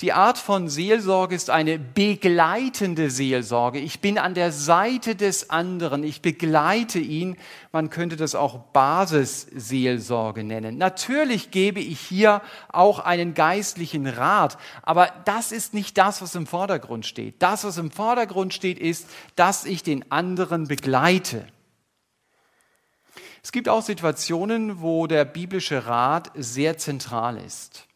Die 0.00 0.14
Art 0.14 0.38
von 0.38 0.70
Seelsorge 0.70 1.34
ist 1.34 1.50
eine 1.50 1.78
begleitende 1.78 3.10
Seelsorge. 3.10 3.80
Ich 3.80 4.00
bin 4.00 4.16
an 4.16 4.32
der 4.32 4.50
Seite 4.50 5.14
des 5.14 5.50
anderen. 5.50 6.04
Ich 6.04 6.22
begleite 6.22 6.98
ihn. 6.98 7.36
Man 7.70 7.90
könnte 7.90 8.16
das 8.16 8.34
auch 8.34 8.58
Basisseelsorge 8.72 10.42
nennen. 10.42 10.78
Natürlich 10.78 11.50
gebe 11.50 11.80
ich 11.80 12.00
hier 12.00 12.40
auch 12.72 13.00
einen 13.00 13.34
geistlichen 13.34 14.06
Rat, 14.06 14.56
aber 14.80 15.12
das 15.26 15.52
ist 15.52 15.74
nicht 15.74 15.98
das, 15.98 16.22
was 16.22 16.34
im 16.34 16.46
Vordergrund 16.46 17.04
steht. 17.04 17.42
Das, 17.42 17.64
was 17.64 17.76
im 17.76 17.90
Vordergrund 17.90 18.54
steht, 18.54 18.78
ist, 18.78 19.06
dass 19.36 19.66
ich 19.66 19.82
den 19.82 20.10
anderen 20.10 20.66
begleite. 20.66 21.46
Es 23.42 23.52
gibt 23.52 23.68
auch 23.68 23.82
Situationen, 23.82 24.80
wo 24.80 25.06
der 25.06 25.26
biblische 25.26 25.84
Rat 25.84 26.30
sehr 26.34 26.78
zentral 26.78 27.36
ist 27.36 27.86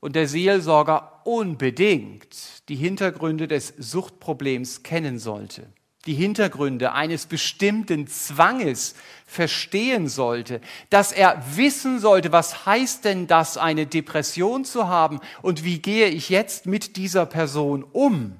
und 0.00 0.16
der 0.16 0.28
Seelsorger 0.28 1.20
unbedingt 1.24 2.68
die 2.68 2.76
Hintergründe 2.76 3.48
des 3.48 3.74
Suchtproblems 3.78 4.82
kennen 4.82 5.18
sollte, 5.18 5.66
die 6.06 6.14
Hintergründe 6.14 6.92
eines 6.92 7.26
bestimmten 7.26 8.06
Zwanges 8.06 8.94
verstehen 9.26 10.08
sollte, 10.08 10.60
dass 10.90 11.12
er 11.12 11.42
wissen 11.56 11.98
sollte, 11.98 12.32
was 12.32 12.66
heißt 12.66 13.04
denn 13.04 13.26
das, 13.26 13.58
eine 13.58 13.86
Depression 13.86 14.64
zu 14.64 14.88
haben 14.88 15.20
und 15.42 15.64
wie 15.64 15.80
gehe 15.80 16.08
ich 16.08 16.28
jetzt 16.28 16.66
mit 16.66 16.96
dieser 16.96 17.26
Person 17.26 17.84
um. 17.84 18.36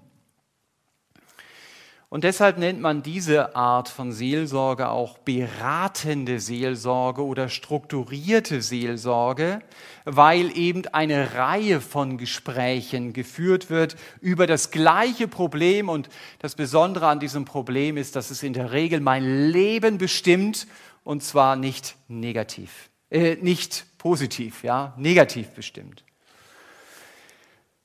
Und 2.11 2.25
deshalb 2.25 2.57
nennt 2.57 2.81
man 2.81 3.03
diese 3.03 3.55
Art 3.55 3.91
von 3.91 4.13
Seelsorge 4.13 4.89
auch 4.89 5.19
beratende 5.19 6.41
Seelsorge 6.41 7.23
oder 7.23 7.51
strukturierte 7.51 8.63
Seelsorge, 8.63 9.61
weil 10.07 10.57
eben 10.57 10.87
eine 10.87 11.35
Reihe 11.35 11.83
von 11.83 12.17
Gesprächen 12.17 13.13
geführt 13.13 13.69
wird 13.69 13.97
über 14.23 14.47
das 14.47 14.71
gleiche 14.71 15.29
Problem. 15.29 15.91
Und 15.91 16.09
das 16.39 16.55
Besondere 16.55 17.09
an 17.09 17.21
diesem 17.21 17.45
Problem 17.45 17.99
ist, 17.99 18.17
dass 18.17 18.31
es 18.31 18.43
in 18.43 18.55
der 18.55 18.73
Regel 18.73 19.01
mein 19.01 19.51
Leben 19.51 19.99
bestimmt 19.99 20.67
und 21.05 21.23
zwar 21.23 21.57
nicht 21.57 21.95
negativ, 22.09 22.89
äh, 23.11 23.37
nicht 23.37 23.85
positiv, 23.99 24.65
ja, 24.65 24.95
negativ 24.97 25.51
bestimmt. 25.51 26.05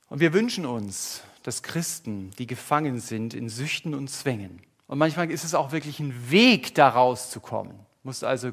Und 0.08 0.22
wir 0.22 0.32
wünschen 0.32 0.66
uns, 0.66 1.24
dass 1.44 1.62
Christen, 1.62 2.32
die 2.40 2.48
gefangen 2.48 3.00
sind 3.00 3.34
in 3.34 3.50
Süchten 3.50 3.94
und 3.94 4.10
Zwängen, 4.10 4.62
und 4.88 4.98
manchmal 4.98 5.32
ist 5.32 5.44
es 5.44 5.56
auch 5.56 5.72
wirklich 5.72 6.00
ein 6.00 6.30
Weg, 6.30 6.76
da 6.76 6.90
rauszukommen. 6.90 7.74
Muss 8.04 8.24
also 8.24 8.52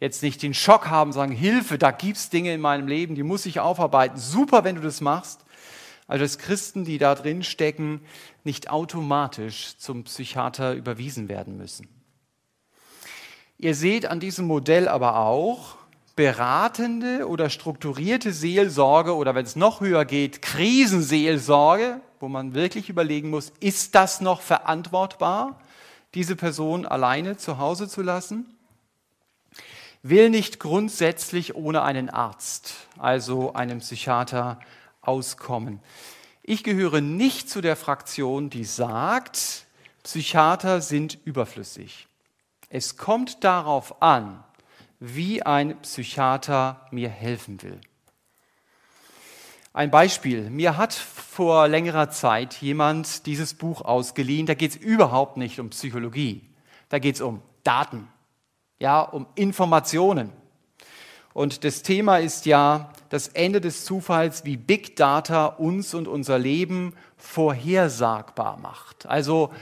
jetzt 0.00 0.22
nicht 0.22 0.42
den 0.42 0.54
Schock 0.54 0.88
haben, 0.88 1.12
sagen, 1.12 1.32
Hilfe, 1.32 1.78
da 1.78 1.90
gibt 1.90 2.16
es 2.16 2.30
Dinge 2.30 2.54
in 2.54 2.60
meinem 2.60 2.86
Leben, 2.88 3.14
die 3.14 3.22
muss 3.22 3.44
ich 3.44 3.60
aufarbeiten. 3.60 4.16
Super, 4.16 4.64
wenn 4.64 4.76
du 4.76 4.82
das 4.82 5.00
machst. 5.00 5.44
Also 6.06 6.24
dass 6.24 6.38
Christen, 6.38 6.84
die 6.84 6.98
da 6.98 7.14
drin 7.14 7.42
stecken, 7.42 8.02
nicht 8.44 8.70
automatisch 8.70 9.76
zum 9.78 10.04
Psychiater 10.04 10.74
überwiesen 10.74 11.28
werden 11.28 11.56
müssen. 11.56 11.88
Ihr 13.56 13.74
seht 13.74 14.06
an 14.06 14.20
diesem 14.20 14.46
Modell 14.46 14.88
aber 14.88 15.18
auch, 15.18 15.76
beratende 16.16 17.28
oder 17.28 17.50
strukturierte 17.50 18.32
Seelsorge 18.32 19.14
oder 19.16 19.34
wenn 19.34 19.44
es 19.44 19.56
noch 19.56 19.80
höher 19.80 20.04
geht, 20.04 20.42
Krisenseelsorge, 20.42 22.00
wo 22.20 22.28
man 22.28 22.54
wirklich 22.54 22.88
überlegen 22.88 23.30
muss, 23.30 23.52
ist 23.60 23.94
das 23.94 24.20
noch 24.20 24.40
verantwortbar, 24.40 25.60
diese 26.14 26.36
Person 26.36 26.86
alleine 26.86 27.36
zu 27.36 27.58
Hause 27.58 27.88
zu 27.88 28.02
lassen? 28.02 28.46
Will 30.02 30.30
nicht 30.30 30.60
grundsätzlich 30.60 31.56
ohne 31.56 31.82
einen 31.82 32.10
Arzt, 32.10 32.74
also 32.98 33.54
einen 33.54 33.80
Psychiater, 33.80 34.60
auskommen. 35.06 35.80
Ich 36.42 36.64
gehöre 36.64 37.00
nicht 37.00 37.48
zu 37.48 37.60
der 37.60 37.76
Fraktion, 37.76 38.50
die 38.50 38.64
sagt, 38.64 39.66
Psychiater 40.02 40.80
sind 40.80 41.18
überflüssig. 41.24 42.06
Es 42.68 42.96
kommt 42.96 43.44
darauf 43.44 44.02
an, 44.02 44.43
wie 45.06 45.42
ein 45.42 45.80
Psychiater 45.82 46.86
mir 46.90 47.10
helfen 47.10 47.62
will. 47.62 47.78
Ein 49.74 49.90
Beispiel. 49.90 50.48
Mir 50.50 50.76
hat 50.76 50.94
vor 50.94 51.68
längerer 51.68 52.08
Zeit 52.08 52.54
jemand 52.62 53.26
dieses 53.26 53.54
Buch 53.54 53.82
ausgeliehen. 53.82 54.46
Da 54.46 54.54
geht 54.54 54.70
es 54.70 54.76
überhaupt 54.76 55.36
nicht 55.36 55.60
um 55.60 55.70
Psychologie. 55.70 56.48
Da 56.88 56.98
geht 56.98 57.16
es 57.16 57.20
um 57.20 57.42
Daten, 57.64 58.08
ja, 58.78 59.00
um 59.02 59.26
Informationen. 59.34 60.32
Und 61.34 61.64
das 61.64 61.82
Thema 61.82 62.18
ist 62.18 62.46
ja 62.46 62.92
das 63.10 63.28
Ende 63.28 63.60
des 63.60 63.84
Zufalls, 63.84 64.44
wie 64.44 64.56
Big 64.56 64.96
Data 64.96 65.46
uns 65.46 65.92
und 65.92 66.08
unser 66.08 66.38
Leben 66.38 66.94
vorhersagbar 67.16 68.56
macht. 68.58 69.06
Also 69.06 69.52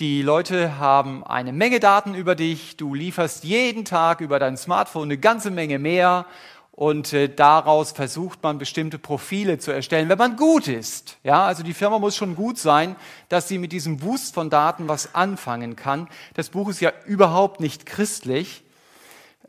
die 0.00 0.22
Leute 0.22 0.78
haben 0.78 1.24
eine 1.24 1.52
Menge 1.52 1.80
Daten 1.80 2.14
über 2.14 2.36
dich. 2.36 2.76
Du 2.76 2.94
lieferst 2.94 3.42
jeden 3.42 3.84
Tag 3.84 4.20
über 4.20 4.38
dein 4.38 4.56
Smartphone 4.56 5.08
eine 5.08 5.18
ganze 5.18 5.50
Menge 5.50 5.80
mehr. 5.80 6.26
Und 6.70 7.12
äh, 7.12 7.28
daraus 7.28 7.90
versucht 7.90 8.40
man 8.44 8.58
bestimmte 8.58 9.00
Profile 9.00 9.58
zu 9.58 9.72
erstellen, 9.72 10.08
wenn 10.08 10.18
man 10.18 10.36
gut 10.36 10.68
ist. 10.68 11.18
Ja, 11.24 11.44
also 11.44 11.64
die 11.64 11.74
Firma 11.74 11.98
muss 11.98 12.14
schon 12.14 12.36
gut 12.36 12.58
sein, 12.58 12.94
dass 13.28 13.48
sie 13.48 13.58
mit 13.58 13.72
diesem 13.72 14.00
Wust 14.02 14.34
von 14.34 14.50
Daten 14.50 14.86
was 14.86 15.16
anfangen 15.16 15.74
kann. 15.74 16.06
Das 16.34 16.50
Buch 16.50 16.68
ist 16.68 16.80
ja 16.80 16.92
überhaupt 17.04 17.58
nicht 17.58 17.84
christlich. 17.84 18.62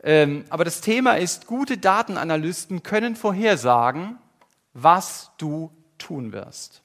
Ähm, 0.02 0.44
aber 0.50 0.64
das 0.64 0.80
Thema 0.80 1.12
ist, 1.12 1.46
gute 1.46 1.78
Datenanalysten 1.78 2.82
können 2.82 3.14
vorhersagen, 3.14 4.18
was 4.74 5.30
du 5.38 5.70
tun 5.98 6.32
wirst. 6.32 6.79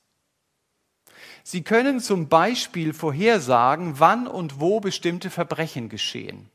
Sie 1.47 1.61
können 1.61 1.99
zum 1.99 2.27
Beispiel 2.27 2.91
vorhersagen, 2.91 3.99
wann 3.99 4.25
und 4.25 4.59
wo 4.59 4.79
bestimmte 4.79 5.29
Verbrechen 5.29 5.89
geschehen, 5.89 6.49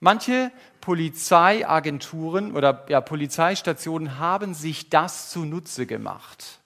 Manche 0.00 0.52
Polizeiagenturen 0.82 2.54
oder 2.54 2.84
ja, 2.90 3.00
Polizeistationen 3.00 4.18
haben 4.18 4.52
sich 4.52 4.90
das 4.90 5.30
zunutze 5.30 5.86
gemacht. 5.86 6.60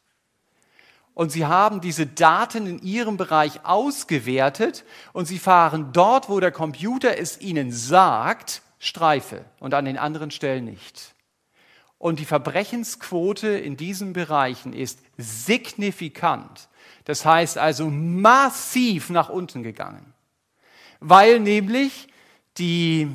Und 1.14 1.30
sie 1.30 1.46
haben 1.46 1.80
diese 1.80 2.06
Daten 2.06 2.66
in 2.66 2.82
ihrem 2.82 3.16
Bereich 3.16 3.64
ausgewertet 3.64 4.84
und 5.12 5.26
sie 5.26 5.38
fahren 5.38 5.92
dort, 5.92 6.28
wo 6.28 6.40
der 6.40 6.50
Computer 6.50 7.16
es 7.16 7.40
ihnen 7.40 7.70
sagt, 7.70 8.62
Streife 8.80 9.44
und 9.60 9.72
an 9.72 9.84
den 9.84 9.98
anderen 9.98 10.32
Stellen 10.32 10.64
nicht. 10.64 11.14
Und 11.96 12.18
die 12.18 12.24
Verbrechensquote 12.24 13.48
in 13.48 13.76
diesen 13.76 14.12
Bereichen 14.12 14.72
ist 14.72 14.98
signifikant. 15.16 16.68
Das 17.04 17.24
heißt 17.24 17.58
also 17.58 17.90
massiv 17.90 19.10
nach 19.10 19.28
unten 19.28 19.62
gegangen. 19.62 20.12
Weil 21.00 21.40
nämlich 21.40 22.08
die 22.58 23.08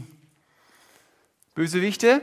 Bösewichte 1.55 2.21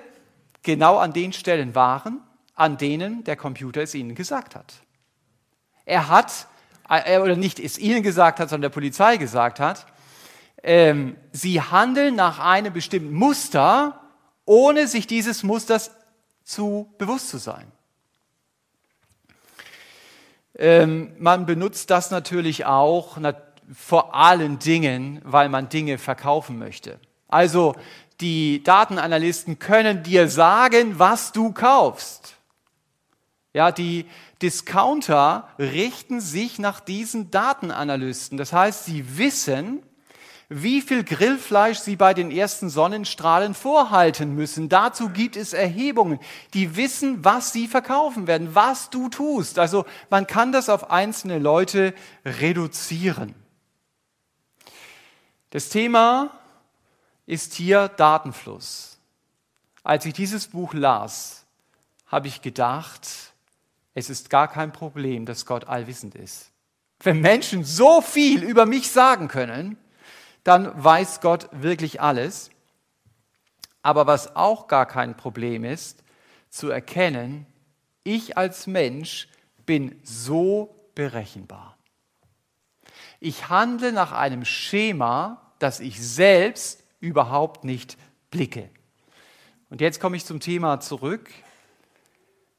genau 0.62 0.98
an 0.98 1.12
den 1.12 1.32
Stellen 1.32 1.74
waren, 1.74 2.20
an 2.54 2.76
denen 2.76 3.24
der 3.24 3.36
Computer 3.36 3.82
es 3.82 3.94
ihnen 3.94 4.14
gesagt 4.14 4.54
hat. 4.54 4.74
Er 5.84 6.08
hat, 6.08 6.46
äh, 6.88 7.18
oder 7.18 7.36
nicht 7.36 7.58
es 7.58 7.78
ihnen 7.78 8.02
gesagt 8.02 8.40
hat, 8.40 8.48
sondern 8.48 8.70
der 8.70 8.74
Polizei 8.74 9.16
gesagt 9.16 9.60
hat, 9.60 9.86
ähm, 10.62 11.16
sie 11.32 11.60
handeln 11.60 12.14
nach 12.14 12.38
einem 12.38 12.72
bestimmten 12.72 13.12
Muster, 13.12 14.00
ohne 14.46 14.86
sich 14.86 15.06
dieses 15.06 15.42
Musters 15.42 15.90
zu 16.42 16.94
bewusst 16.98 17.28
zu 17.28 17.38
sein. 17.38 17.70
Ähm, 20.56 21.12
man 21.18 21.46
benutzt 21.46 21.90
das 21.90 22.10
natürlich 22.10 22.64
auch 22.64 23.16
na, 23.18 23.34
vor 23.72 24.14
allen 24.14 24.58
Dingen, 24.58 25.20
weil 25.24 25.48
man 25.48 25.68
Dinge 25.68 25.98
verkaufen 25.98 26.58
möchte. 26.58 26.98
Also 27.28 27.74
die 28.20 28.62
Datenanalysten 28.62 29.58
können 29.58 30.02
dir 30.02 30.28
sagen, 30.28 30.98
was 30.98 31.32
du 31.32 31.52
kaufst. 31.52 32.36
Ja, 33.52 33.72
die 33.72 34.06
Discounter 34.42 35.48
richten 35.58 36.20
sich 36.20 36.58
nach 36.58 36.80
diesen 36.80 37.30
Datenanalysten. 37.30 38.36
Das 38.36 38.52
heißt, 38.52 38.84
sie 38.84 39.16
wissen, 39.18 39.82
wie 40.48 40.80
viel 40.80 41.04
Grillfleisch 41.04 41.78
sie 41.78 41.96
bei 41.96 42.14
den 42.14 42.30
ersten 42.30 42.68
Sonnenstrahlen 42.68 43.54
vorhalten 43.54 44.34
müssen. 44.34 44.68
Dazu 44.68 45.08
gibt 45.08 45.36
es 45.36 45.52
Erhebungen, 45.52 46.18
die 46.52 46.76
wissen, 46.76 47.24
was 47.24 47.52
sie 47.52 47.66
verkaufen 47.66 48.26
werden, 48.26 48.54
was 48.54 48.90
du 48.90 49.08
tust. 49.08 49.58
Also 49.58 49.86
man 50.10 50.26
kann 50.26 50.52
das 50.52 50.68
auf 50.68 50.90
einzelne 50.90 51.38
Leute 51.38 51.94
reduzieren. 52.24 53.34
Das 55.50 55.68
Thema 55.68 56.30
ist 57.26 57.54
hier 57.54 57.88
Datenfluss. 57.88 58.98
Als 59.82 60.04
ich 60.04 60.12
dieses 60.12 60.48
Buch 60.48 60.74
las, 60.74 61.44
habe 62.06 62.28
ich 62.28 62.42
gedacht, 62.42 63.06
es 63.94 64.10
ist 64.10 64.30
gar 64.30 64.48
kein 64.48 64.72
Problem, 64.72 65.26
dass 65.26 65.46
Gott 65.46 65.68
allwissend 65.68 66.14
ist. 66.14 66.50
Wenn 67.00 67.20
Menschen 67.20 67.64
so 67.64 68.00
viel 68.00 68.42
über 68.42 68.66
mich 68.66 68.90
sagen 68.90 69.28
können, 69.28 69.76
dann 70.44 70.72
weiß 70.82 71.20
Gott 71.20 71.48
wirklich 71.52 72.00
alles. 72.00 72.50
Aber 73.82 74.06
was 74.06 74.36
auch 74.36 74.68
gar 74.68 74.86
kein 74.86 75.16
Problem 75.16 75.64
ist, 75.64 76.04
zu 76.48 76.70
erkennen, 76.70 77.46
ich 78.04 78.38
als 78.38 78.66
Mensch 78.66 79.28
bin 79.66 80.00
so 80.04 80.74
berechenbar. 80.94 81.76
Ich 83.20 83.48
handle 83.48 83.92
nach 83.92 84.12
einem 84.12 84.44
Schema, 84.44 85.52
das 85.58 85.80
ich 85.80 86.00
selbst 86.00 86.84
überhaupt 87.00 87.64
nicht 87.64 87.96
blicke. 88.30 88.70
Und 89.70 89.80
jetzt 89.80 90.00
komme 90.00 90.16
ich 90.16 90.24
zum 90.24 90.40
Thema 90.40 90.80
zurück. 90.80 91.30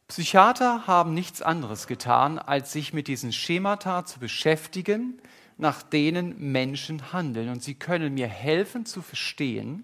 Psychiater 0.07 0.87
haben 0.87 1.13
nichts 1.13 1.41
anderes 1.41 1.87
getan, 1.87 2.39
als 2.39 2.71
sich 2.71 2.93
mit 2.93 3.07
diesen 3.07 3.31
Schemata 3.31 4.05
zu 4.05 4.19
beschäftigen, 4.19 5.19
nach 5.57 5.83
denen 5.83 6.51
Menschen 6.51 7.13
handeln. 7.13 7.49
Und 7.49 7.63
sie 7.63 7.75
können 7.75 8.13
mir 8.13 8.27
helfen 8.27 8.85
zu 8.85 9.01
verstehen, 9.01 9.83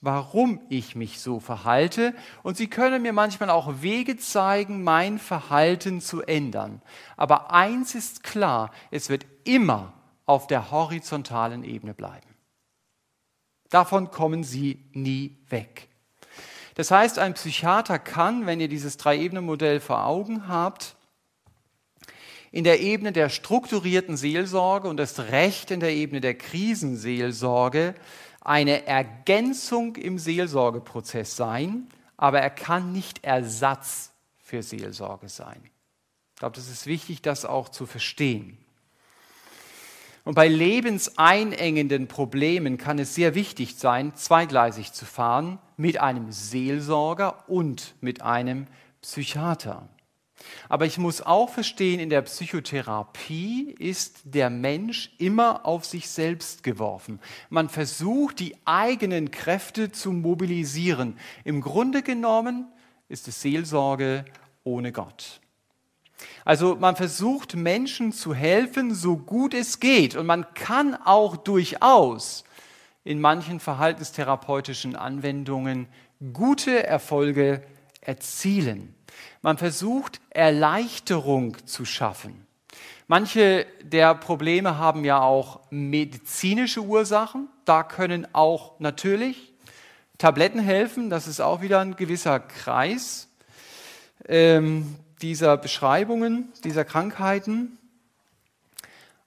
warum 0.00 0.60
ich 0.68 0.94
mich 0.94 1.20
so 1.20 1.40
verhalte. 1.40 2.14
Und 2.42 2.56
sie 2.56 2.68
können 2.68 3.02
mir 3.02 3.12
manchmal 3.12 3.50
auch 3.50 3.82
Wege 3.82 4.16
zeigen, 4.16 4.84
mein 4.84 5.18
Verhalten 5.18 6.00
zu 6.00 6.22
ändern. 6.22 6.82
Aber 7.16 7.52
eins 7.52 7.94
ist 7.94 8.22
klar, 8.22 8.70
es 8.90 9.08
wird 9.08 9.24
immer 9.44 9.94
auf 10.26 10.46
der 10.46 10.70
horizontalen 10.70 11.64
Ebene 11.64 11.94
bleiben. 11.94 12.28
Davon 13.70 14.10
kommen 14.10 14.44
sie 14.44 14.84
nie 14.92 15.36
weg. 15.48 15.88
Das 16.74 16.90
heißt, 16.90 17.18
ein 17.18 17.34
Psychiater 17.34 17.98
kann, 17.98 18.46
wenn 18.46 18.60
ihr 18.60 18.68
dieses 18.68 18.96
Drei-Ebenen-Modell 18.96 19.80
vor 19.80 20.06
Augen 20.06 20.48
habt, 20.48 20.96
in 22.54 22.62
der 22.62 22.80
Ebene 22.80 23.10
der 23.10 23.30
strukturierten 23.30 24.16
Seelsorge 24.16 24.86
und 24.86 24.96
das 24.96 25.18
Recht 25.18 25.72
in 25.72 25.80
der 25.80 25.92
Ebene 25.92 26.20
der 26.20 26.34
Krisenseelsorge 26.34 27.96
eine 28.42 28.86
Ergänzung 28.86 29.96
im 29.96 30.20
Seelsorgeprozess 30.20 31.34
sein, 31.34 31.88
aber 32.16 32.40
er 32.40 32.50
kann 32.50 32.92
nicht 32.92 33.24
Ersatz 33.24 34.12
für 34.38 34.62
Seelsorge 34.62 35.28
sein. 35.28 35.60
Ich 36.34 36.38
glaube, 36.38 36.54
das 36.54 36.68
ist 36.68 36.86
wichtig, 36.86 37.22
das 37.22 37.44
auch 37.44 37.70
zu 37.70 37.86
verstehen. 37.86 38.56
Und 40.22 40.34
bei 40.34 40.46
lebenseinengenden 40.46 42.06
Problemen 42.06 42.78
kann 42.78 43.00
es 43.00 43.16
sehr 43.16 43.34
wichtig 43.34 43.74
sein, 43.74 44.14
zweigleisig 44.14 44.92
zu 44.92 45.06
fahren 45.06 45.58
mit 45.76 46.00
einem 46.00 46.30
Seelsorger 46.30 47.48
und 47.48 47.96
mit 48.00 48.22
einem 48.22 48.68
Psychiater. 49.02 49.88
Aber 50.68 50.86
ich 50.86 50.98
muss 50.98 51.20
auch 51.20 51.50
verstehen, 51.50 52.00
in 52.00 52.10
der 52.10 52.22
Psychotherapie 52.22 53.74
ist 53.78 54.20
der 54.24 54.50
Mensch 54.50 55.12
immer 55.18 55.66
auf 55.66 55.84
sich 55.84 56.08
selbst 56.08 56.62
geworfen. 56.62 57.20
Man 57.50 57.68
versucht, 57.68 58.40
die 58.40 58.56
eigenen 58.64 59.30
Kräfte 59.30 59.92
zu 59.92 60.12
mobilisieren. 60.12 61.18
Im 61.44 61.60
Grunde 61.60 62.02
genommen 62.02 62.66
ist 63.08 63.28
es 63.28 63.42
Seelsorge 63.42 64.24
ohne 64.64 64.92
Gott. 64.92 65.40
Also 66.44 66.76
man 66.76 66.96
versucht 66.96 67.54
Menschen 67.54 68.12
zu 68.12 68.34
helfen, 68.34 68.94
so 68.94 69.16
gut 69.16 69.54
es 69.54 69.80
geht. 69.80 70.14
Und 70.16 70.26
man 70.26 70.46
kann 70.54 70.94
auch 70.94 71.36
durchaus 71.36 72.44
in 73.04 73.20
manchen 73.20 73.60
verhaltenstherapeutischen 73.60 74.96
Anwendungen 74.96 75.88
gute 76.32 76.84
Erfolge 76.86 77.62
erzielen. 78.00 78.94
Man 79.42 79.58
versucht 79.58 80.20
Erleichterung 80.30 81.56
zu 81.66 81.84
schaffen. 81.84 82.46
Manche 83.06 83.66
der 83.82 84.14
Probleme 84.14 84.78
haben 84.78 85.04
ja 85.04 85.20
auch 85.20 85.60
medizinische 85.70 86.80
Ursachen. 86.80 87.48
Da 87.64 87.82
können 87.82 88.26
auch 88.32 88.80
natürlich 88.80 89.52
Tabletten 90.16 90.60
helfen. 90.60 91.10
Das 91.10 91.26
ist 91.26 91.40
auch 91.40 91.60
wieder 91.60 91.80
ein 91.80 91.96
gewisser 91.96 92.40
Kreis 92.40 93.28
ähm, 94.26 94.96
dieser 95.20 95.56
Beschreibungen, 95.56 96.52
dieser 96.64 96.84
Krankheiten. 96.84 97.78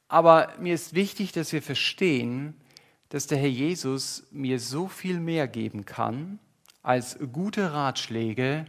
Aber 0.08 0.54
mir 0.60 0.74
ist 0.74 0.96
wichtig, 0.96 1.32
dass 1.34 1.52
wir 1.52 1.62
verstehen, 1.62 2.56
dass 3.10 3.28
der 3.28 3.38
Herr 3.38 3.50
Jesus 3.50 4.24
mir 4.32 4.60
so 4.60 4.88
viel 4.88 5.20
mehr 5.20 5.48
geben 5.48 5.86
kann 5.86 6.40
als 6.84 7.18
gute 7.32 7.74
Ratschläge 7.74 8.66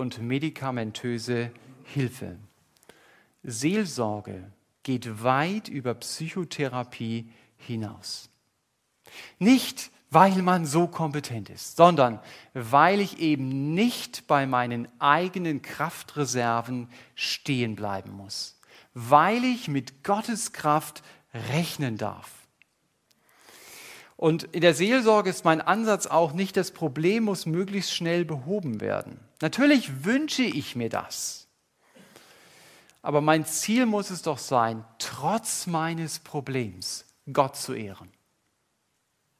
und 0.00 0.22
medikamentöse 0.22 1.50
Hilfe. 1.84 2.38
Seelsorge 3.42 4.50
geht 4.82 5.22
weit 5.22 5.68
über 5.68 5.92
Psychotherapie 5.92 7.30
hinaus. 7.58 8.30
Nicht, 9.38 9.90
weil 10.10 10.40
man 10.40 10.64
so 10.64 10.86
kompetent 10.86 11.50
ist, 11.50 11.76
sondern 11.76 12.18
weil 12.54 12.98
ich 13.00 13.18
eben 13.18 13.74
nicht 13.74 14.26
bei 14.26 14.46
meinen 14.46 14.88
eigenen 15.00 15.60
Kraftreserven 15.60 16.88
stehen 17.14 17.76
bleiben 17.76 18.10
muss, 18.10 18.58
weil 18.94 19.44
ich 19.44 19.68
mit 19.68 20.02
Gottes 20.02 20.54
Kraft 20.54 21.02
rechnen 21.52 21.98
darf. 21.98 22.30
Und 24.16 24.44
in 24.44 24.62
der 24.62 24.74
Seelsorge 24.74 25.28
ist 25.28 25.44
mein 25.44 25.60
Ansatz 25.60 26.06
auch 26.06 26.32
nicht, 26.32 26.56
das 26.56 26.72
Problem 26.72 27.24
muss 27.24 27.44
möglichst 27.44 27.94
schnell 27.94 28.24
behoben 28.24 28.80
werden. 28.80 29.20
Natürlich 29.40 30.04
wünsche 30.04 30.42
ich 30.42 30.76
mir 30.76 30.88
das. 30.88 31.48
Aber 33.02 33.20
mein 33.20 33.46
Ziel 33.46 33.86
muss 33.86 34.10
es 34.10 34.22
doch 34.22 34.38
sein, 34.38 34.84
trotz 34.98 35.66
meines 35.66 36.18
Problems 36.18 37.06
Gott 37.32 37.56
zu 37.56 37.72
ehren. 37.72 38.10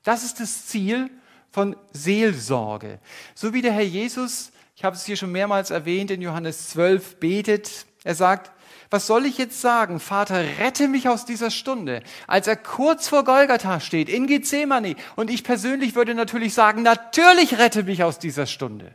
Das 0.03 0.25
ist 0.25 0.41
das 0.41 0.67
Ziel 0.67 1.11
von 1.51 1.77
Seelsorge. 1.93 3.01
So 3.35 3.53
wie 3.53 3.61
der 3.61 3.73
Herr 3.73 3.83
Jesus, 3.83 4.51
ich 4.77 4.85
habe 4.85 4.97
es 4.97 5.05
hier 5.05 5.17
schon 5.17 5.33
mehrmals 5.33 5.71
erwähnt, 5.71 6.11
in 6.11 6.23
Johannes 6.23 6.71
12 6.71 7.17
betet, 7.17 7.87
er 8.03 8.15
sagt, 8.15 8.51
Was 8.93 9.07
soll 9.07 9.25
ich 9.27 9.39
jetzt 9.39 9.61
sagen? 9.61 10.01
Vater, 10.01 10.43
rette 10.59 10.89
mich 10.89 11.09
aus 11.09 11.25
dieser 11.25 11.51
Stunde. 11.51 12.03
Als 12.27 12.49
er 12.49 12.57
kurz 12.57 13.07
vor 13.07 13.25
Golgatha 13.25 13.79
steht, 13.79 14.09
in 14.09 14.27
Gethsemane. 14.27 14.97
Und 15.15 15.31
ich 15.31 15.45
persönlich 15.45 15.95
würde 15.95 16.15
natürlich 16.15 16.55
sagen, 16.55 16.83
natürlich 16.83 17.59
rette 17.59 17.85
mich 17.85 18.03
aus 18.03 18.19
dieser 18.19 18.47
Stunde. 18.47 18.93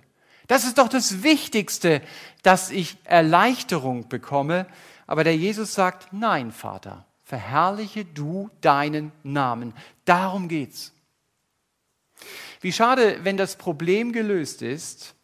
Das 0.48 0.64
ist 0.66 0.78
doch 0.78 0.88
das 0.88 1.24
Wichtigste, 1.24 2.02
dass 2.44 2.70
ich 2.70 2.98
Erleichterung 3.04 4.08
bekomme. 4.08 4.68
Aber 5.08 5.24
der 5.24 5.36
Jesus 5.36 5.74
sagt, 5.74 6.12
nein, 6.12 6.52
Vater, 6.52 7.06
verherrliche 7.24 8.06
du 8.06 8.50
deinen 8.62 9.12
Namen. 9.24 9.74
Darum 10.06 10.48
geht's. 10.48 10.94
Wie 12.62 12.72
schade, 12.72 13.20
wenn 13.24 13.38
das 13.38 13.56
Problem 13.58 14.12
gelöst 14.12 14.62
ist, 14.62 15.16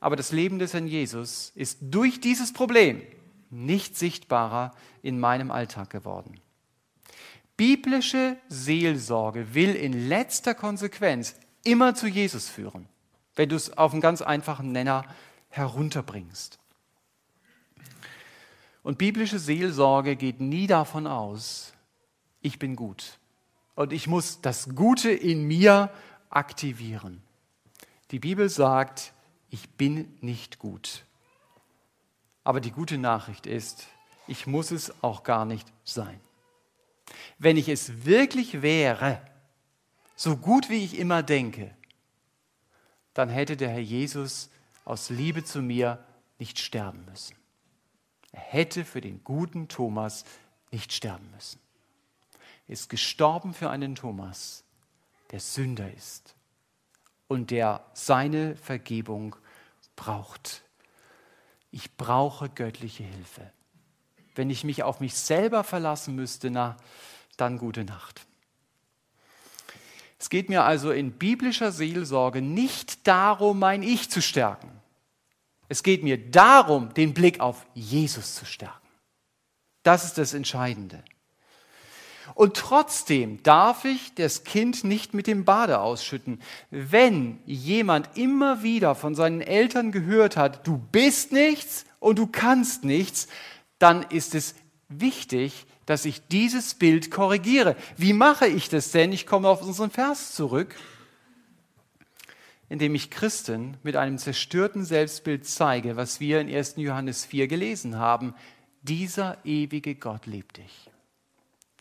aber 0.00 0.16
das 0.16 0.32
Leben 0.32 0.58
des 0.58 0.74
Herrn 0.74 0.86
Jesus 0.86 1.50
ist 1.54 1.78
durch 1.80 2.20
dieses 2.20 2.52
Problem 2.52 3.02
nicht 3.50 3.96
sichtbarer 3.96 4.74
in 5.02 5.18
meinem 5.18 5.50
Alltag 5.50 5.90
geworden. 5.90 6.40
Biblische 7.56 8.36
Seelsorge 8.48 9.54
will 9.54 9.74
in 9.74 10.08
letzter 10.08 10.54
Konsequenz 10.54 11.36
immer 11.62 11.94
zu 11.94 12.06
Jesus 12.06 12.48
führen, 12.48 12.88
wenn 13.36 13.48
du 13.48 13.56
es 13.56 13.76
auf 13.76 13.92
einen 13.92 14.00
ganz 14.00 14.22
einfachen 14.22 14.72
Nenner 14.72 15.04
herunterbringst. 15.48 16.58
Und 18.82 18.98
biblische 18.98 19.38
Seelsorge 19.38 20.16
geht 20.16 20.40
nie 20.40 20.66
davon 20.66 21.06
aus, 21.06 21.72
ich 22.42 22.58
bin 22.58 22.76
gut 22.76 23.18
und 23.74 23.92
ich 23.92 24.06
muss 24.06 24.40
das 24.42 24.74
Gute 24.74 25.10
in 25.10 25.44
mir 25.46 25.90
aktivieren. 26.28 27.22
Die 28.10 28.18
Bibel 28.18 28.48
sagt, 28.48 29.12
ich 29.50 29.70
bin 29.70 30.16
nicht 30.20 30.58
gut. 30.58 31.04
Aber 32.42 32.60
die 32.60 32.70
gute 32.70 32.98
Nachricht 32.98 33.46
ist, 33.46 33.86
ich 34.26 34.46
muss 34.46 34.70
es 34.70 35.02
auch 35.02 35.22
gar 35.22 35.44
nicht 35.44 35.66
sein. 35.84 36.20
Wenn 37.38 37.56
ich 37.56 37.68
es 37.68 38.04
wirklich 38.04 38.62
wäre, 38.62 39.20
so 40.16 40.36
gut 40.36 40.68
wie 40.68 40.84
ich 40.84 40.98
immer 40.98 41.22
denke, 41.22 41.74
dann 43.14 43.28
hätte 43.28 43.56
der 43.56 43.70
Herr 43.70 43.80
Jesus 43.80 44.50
aus 44.84 45.10
Liebe 45.10 45.44
zu 45.44 45.62
mir 45.62 46.04
nicht 46.38 46.58
sterben 46.58 47.04
müssen. 47.06 47.36
Er 48.32 48.40
hätte 48.40 48.84
für 48.84 49.00
den 49.00 49.22
guten 49.24 49.68
Thomas 49.68 50.24
nicht 50.70 50.92
sterben 50.92 51.30
müssen. 51.32 51.60
Er 52.66 52.72
ist 52.74 52.88
gestorben 52.88 53.54
für 53.54 53.70
einen 53.70 53.94
Thomas, 53.94 54.64
der 55.30 55.40
Sünder 55.40 55.92
ist 55.92 56.34
und 57.28 57.50
der 57.50 57.84
seine 57.94 58.56
Vergebung 58.56 59.36
braucht 59.96 60.64
ich 61.74 61.96
brauche 61.96 62.48
göttliche 62.48 63.02
Hilfe. 63.02 63.50
Wenn 64.36 64.48
ich 64.48 64.62
mich 64.62 64.84
auf 64.84 65.00
mich 65.00 65.14
selber 65.14 65.64
verlassen 65.64 66.14
müsste, 66.14 66.48
na, 66.48 66.76
dann 67.36 67.58
gute 67.58 67.82
Nacht. 67.82 68.26
Es 70.24 70.30
geht 70.30 70.48
mir 70.48 70.64
also 70.64 70.90
in 70.90 71.12
biblischer 71.12 71.70
Seelsorge 71.70 72.40
nicht 72.40 73.06
darum, 73.06 73.58
mein 73.58 73.82
Ich 73.82 74.08
zu 74.08 74.22
stärken. 74.22 74.70
Es 75.68 75.82
geht 75.82 76.02
mir 76.02 76.16
darum, 76.16 76.94
den 76.94 77.12
Blick 77.12 77.40
auf 77.40 77.66
Jesus 77.74 78.34
zu 78.34 78.46
stärken. 78.46 78.88
Das 79.82 80.02
ist 80.02 80.16
das 80.16 80.32
Entscheidende. 80.32 81.04
Und 82.34 82.56
trotzdem 82.56 83.42
darf 83.42 83.84
ich 83.84 84.14
das 84.14 84.44
Kind 84.44 84.82
nicht 84.82 85.12
mit 85.12 85.26
dem 85.26 85.44
Bade 85.44 85.80
ausschütten. 85.80 86.40
Wenn 86.70 87.38
jemand 87.44 88.16
immer 88.16 88.62
wieder 88.62 88.94
von 88.94 89.14
seinen 89.14 89.42
Eltern 89.42 89.92
gehört 89.92 90.38
hat, 90.38 90.66
du 90.66 90.78
bist 90.78 91.32
nichts 91.32 91.84
und 92.00 92.18
du 92.18 92.26
kannst 92.26 92.82
nichts, 92.82 93.28
dann 93.78 94.02
ist 94.04 94.34
es 94.34 94.54
wichtig, 94.88 95.66
dass 95.86 96.04
ich 96.04 96.26
dieses 96.28 96.74
Bild 96.74 97.10
korrigiere. 97.10 97.76
Wie 97.96 98.12
mache 98.12 98.46
ich 98.46 98.68
das 98.68 98.90
denn? 98.90 99.12
Ich 99.12 99.26
komme 99.26 99.48
auf 99.48 99.62
unseren 99.62 99.90
Vers 99.90 100.34
zurück, 100.34 100.74
indem 102.68 102.94
ich 102.94 103.10
Christen 103.10 103.76
mit 103.82 103.96
einem 103.96 104.18
zerstörten 104.18 104.84
Selbstbild 104.84 105.46
zeige, 105.46 105.96
was 105.96 106.20
wir 106.20 106.40
in 106.40 106.54
1. 106.54 106.74
Johannes 106.76 107.24
4 107.24 107.48
gelesen 107.48 107.98
haben. 107.98 108.34
Dieser 108.82 109.38
ewige 109.44 109.94
Gott 109.94 110.26
liebt 110.26 110.56
dich. 110.56 110.90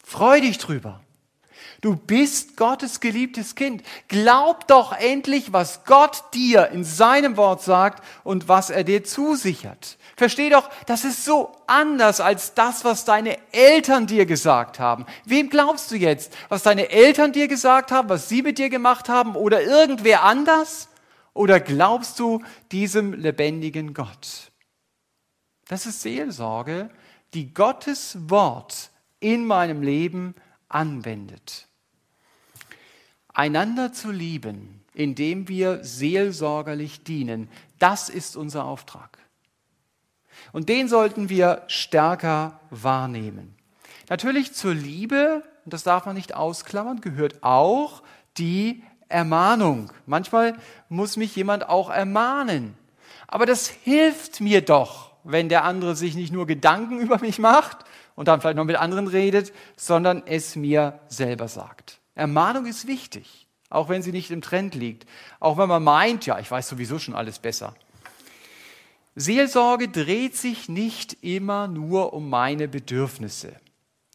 Freu 0.03 0.41
dich 0.41 0.57
drüber. 0.57 1.01
Du 1.81 1.95
bist 1.95 2.57
Gottes 2.57 2.99
geliebtes 2.99 3.55
Kind. 3.55 3.83
Glaub 4.07 4.67
doch 4.67 4.93
endlich, 4.93 5.53
was 5.53 5.85
Gott 5.85 6.23
dir 6.33 6.69
in 6.69 6.83
seinem 6.83 7.37
Wort 7.37 7.61
sagt 7.61 8.03
und 8.23 8.47
was 8.47 8.69
er 8.69 8.83
dir 8.83 9.03
zusichert. 9.03 9.97
Versteh 10.15 10.49
doch, 10.49 10.69
das 10.85 11.05
ist 11.05 11.25
so 11.25 11.51
anders 11.65 12.21
als 12.21 12.53
das, 12.53 12.85
was 12.85 13.03
deine 13.03 13.37
Eltern 13.51 14.05
dir 14.05 14.25
gesagt 14.25 14.79
haben. 14.79 15.05
Wem 15.25 15.49
glaubst 15.49 15.89
du 15.89 15.95
jetzt? 15.95 16.37
Was 16.49 16.63
deine 16.63 16.89
Eltern 16.89 17.31
dir 17.31 17.47
gesagt 17.47 17.91
haben, 17.91 18.09
was 18.09 18.29
sie 18.29 18.43
mit 18.43 18.59
dir 18.59 18.69
gemacht 18.69 19.09
haben 19.09 19.35
oder 19.35 19.63
irgendwer 19.63 20.23
anders? 20.23 20.89
Oder 21.33 21.59
glaubst 21.59 22.19
du 22.19 22.43
diesem 22.71 23.13
lebendigen 23.13 23.95
Gott? 23.95 24.51
Das 25.67 25.87
ist 25.87 26.01
Seelsorge, 26.01 26.91
die 27.33 27.51
Gottes 27.51 28.17
Wort 28.29 28.91
in 29.19 29.47
meinem 29.47 29.81
Leben 29.81 30.35
anwendet. 30.69 31.67
Einander 33.33 33.93
zu 33.93 34.11
lieben, 34.11 34.83
indem 34.93 35.47
wir 35.47 35.83
seelsorgerlich 35.83 37.03
dienen, 37.03 37.49
das 37.79 38.09
ist 38.09 38.35
unser 38.37 38.65
Auftrag. 38.65 39.17
Und 40.53 40.69
den 40.69 40.87
sollten 40.87 41.27
wir 41.27 41.63
stärker 41.67 42.61
wahrnehmen. 42.69 43.55
Natürlich 44.09 44.53
zur 44.53 44.73
Liebe, 44.73 45.43
und 45.65 45.73
das 45.73 45.83
darf 45.83 46.05
man 46.05 46.15
nicht 46.15 46.33
ausklammern, 46.33 47.01
gehört 47.01 47.43
auch 47.43 48.03
die 48.37 48.81
Ermahnung. 49.09 49.91
Manchmal 50.05 50.55
muss 50.87 51.17
mich 51.17 51.35
jemand 51.35 51.67
auch 51.67 51.89
ermahnen. 51.89 52.77
Aber 53.27 53.45
das 53.45 53.67
hilft 53.67 54.39
mir 54.39 54.61
doch, 54.61 55.11
wenn 55.25 55.49
der 55.49 55.65
andere 55.65 55.97
sich 55.97 56.15
nicht 56.15 56.31
nur 56.31 56.47
Gedanken 56.47 56.99
über 57.01 57.19
mich 57.19 57.39
macht, 57.39 57.85
und 58.15 58.27
dann 58.27 58.41
vielleicht 58.41 58.57
noch 58.57 58.65
mit 58.65 58.75
anderen 58.75 59.07
redet, 59.07 59.53
sondern 59.75 60.23
es 60.25 60.55
mir 60.55 60.99
selber 61.07 61.47
sagt. 61.47 61.99
Ermahnung 62.15 62.65
ist 62.65 62.87
wichtig, 62.87 63.47
auch 63.69 63.89
wenn 63.89 64.01
sie 64.01 64.11
nicht 64.11 64.31
im 64.31 64.41
Trend 64.41 64.75
liegt, 64.75 65.07
auch 65.39 65.57
wenn 65.57 65.69
man 65.69 65.83
meint, 65.83 66.25
ja, 66.25 66.39
ich 66.39 66.49
weiß 66.49 66.67
sowieso 66.67 66.99
schon 66.99 67.15
alles 67.15 67.39
besser. 67.39 67.73
Seelsorge 69.15 69.89
dreht 69.89 70.35
sich 70.35 70.69
nicht 70.69 71.17
immer 71.21 71.67
nur 71.67 72.13
um 72.13 72.29
meine 72.29 72.67
Bedürfnisse, 72.67 73.55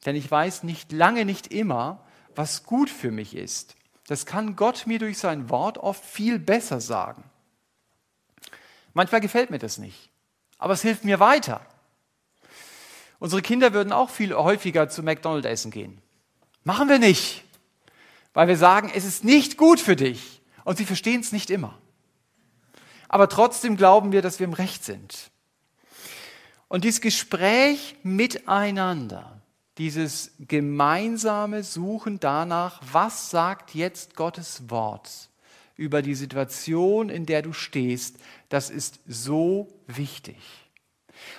denn 0.05 0.17
ich 0.17 0.31
weiß 0.31 0.65
nicht 0.65 0.93
lange 0.93 1.25
nicht 1.25 1.49
immer, 1.49 2.05
was 2.35 2.65
gut 2.65 2.91
für 2.91 3.11
mich 3.11 3.37
ist. 3.37 3.77
Das 4.07 4.27
kann 4.27 4.57
Gott 4.57 4.87
mir 4.87 4.99
durch 4.99 5.19
sein 5.19 5.51
Wort 5.51 5.79
oft 5.79 6.05
viel 6.05 6.39
besser 6.39 6.81
sagen. 6.81 7.23
Manchmal 8.95 9.21
gefällt 9.21 9.51
mir 9.51 9.59
das 9.59 9.79
nicht, 9.79 10.11
aber 10.59 10.73
es 10.73 10.83
hilft 10.83 11.05
mir 11.05 11.21
weiter. 11.21 11.61
Unsere 13.21 13.43
Kinder 13.43 13.73
würden 13.73 13.93
auch 13.93 14.11
viel 14.11 14.35
häufiger 14.35 14.89
zu 14.89 15.03
McDonald's 15.03 15.47
essen 15.47 15.71
gehen. 15.71 16.01
Machen 16.65 16.89
wir 16.89 16.99
nicht, 16.99 17.45
weil 18.35 18.49
wir 18.49 18.57
sagen, 18.57 18.91
es 18.95 19.05
ist 19.05 19.25
nicht 19.25 19.57
gut 19.57 19.81
für 19.81 19.97
dich. 19.97 20.41
Und 20.65 20.77
sie 20.77 20.85
verstehen 20.85 21.21
es 21.21 21.33
nicht 21.33 21.51
immer. 21.51 21.79
Aber 23.09 23.29
trotzdem 23.29 23.77
glauben 23.77 24.13
wir, 24.13 24.23
dass 24.23 24.39
wir 24.39 24.45
im 24.45 24.53
Recht 24.53 24.85
sind. 24.85 25.31
Und 26.69 26.85
dieses 26.85 27.01
Gespräch 27.01 27.97
miteinander, 28.03 29.41
dieses 29.79 30.33
gemeinsame 30.39 31.63
Suchen 31.63 32.21
danach, 32.21 32.81
was 32.93 33.31
sagt 33.31 33.75
jetzt 33.75 34.17
Gottes 34.17 34.69
Wort 34.69 35.31
über 35.77 36.03
die 36.03 36.15
Situation, 36.15 37.09
in 37.09 37.25
der 37.25 37.41
du 37.41 37.53
stehst, 37.53 38.17
das 38.49 38.69
ist 38.69 39.01
so 39.07 39.69
wichtig. 39.87 40.37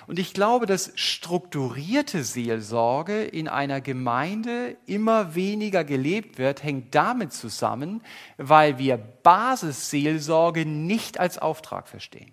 Und 0.06 0.18
ich 0.18 0.34
glaube, 0.34 0.66
dass 0.66 0.92
strukturierte 0.94 2.24
Seelsorge 2.24 3.22
in 3.22 3.48
einer 3.48 3.80
Gemeinde 3.80 4.76
immer 4.86 5.34
weniger 5.34 5.84
gelebt 5.84 6.38
wird, 6.38 6.62
hängt 6.62 6.94
damit 6.94 7.32
zusammen, 7.32 8.02
weil 8.36 8.78
wir 8.78 8.96
Basisseelsorge 8.96 10.66
nicht 10.66 11.18
als 11.20 11.38
Auftrag 11.38 11.88
verstehen. 11.88 12.32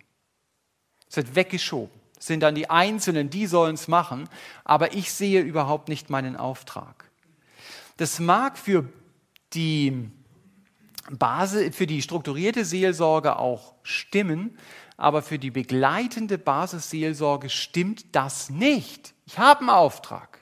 Es 1.10 1.18
wird 1.18 1.36
weggeschoben. 1.36 2.00
Es 2.20 2.26
sind 2.26 2.42
dann 2.42 2.56
die 2.56 2.70
Einzelnen, 2.70 3.30
die 3.30 3.46
sollen 3.46 3.76
es 3.76 3.88
machen, 3.88 4.28
aber 4.64 4.94
ich 4.94 5.14
sehe 5.14 5.42
überhaupt 5.42 5.88
nicht 5.88 6.10
meinen 6.10 6.36
Auftrag. 6.36 7.06
Das 7.98 8.20
mag 8.20 8.58
für 8.58 8.90
die 9.54 10.10
Basis, 11.10 11.76
für 11.76 11.88
die 11.88 12.02
strukturierte 12.02 12.66
Seelsorge 12.66 13.38
auch 13.38 13.76
stimmen, 13.84 14.58
aber 14.98 15.22
für 15.22 15.38
die 15.38 15.52
begleitende 15.52 16.40
Basisseelsorge 16.40 17.50
stimmt 17.50 18.16
das 18.16 18.50
nicht. 18.50 19.14
Ich 19.26 19.38
habe 19.38 19.62
einen 19.62 19.70
Auftrag. 19.70 20.40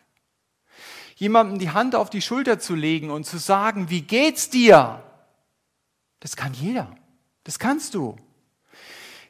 Jemandem 1.15 1.59
die 1.59 1.71
Hand 1.71 1.95
auf 1.95 2.09
die 2.09 2.21
Schulter 2.21 2.57
zu 2.57 2.73
legen 2.73 3.11
und 3.11 3.25
zu 3.25 3.37
sagen, 3.37 3.89
wie 3.89 4.01
geht's 4.01 4.49
dir? 4.49 5.03
Das 6.21 6.35
kann 6.35 6.53
jeder. 6.53 6.95
Das 7.43 7.59
kannst 7.59 7.93
du. 7.93 8.15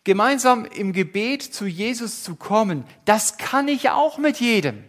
Gemeinsam 0.03 0.65
im 0.65 0.93
Gebet 0.93 1.41
zu 1.41 1.65
Jesus 1.65 2.23
zu 2.23 2.35
kommen, 2.35 2.85
das 3.05 3.37
kann 3.37 3.67
ich 3.67 3.89
auch 3.89 4.19
mit 4.19 4.39
jedem. 4.39 4.83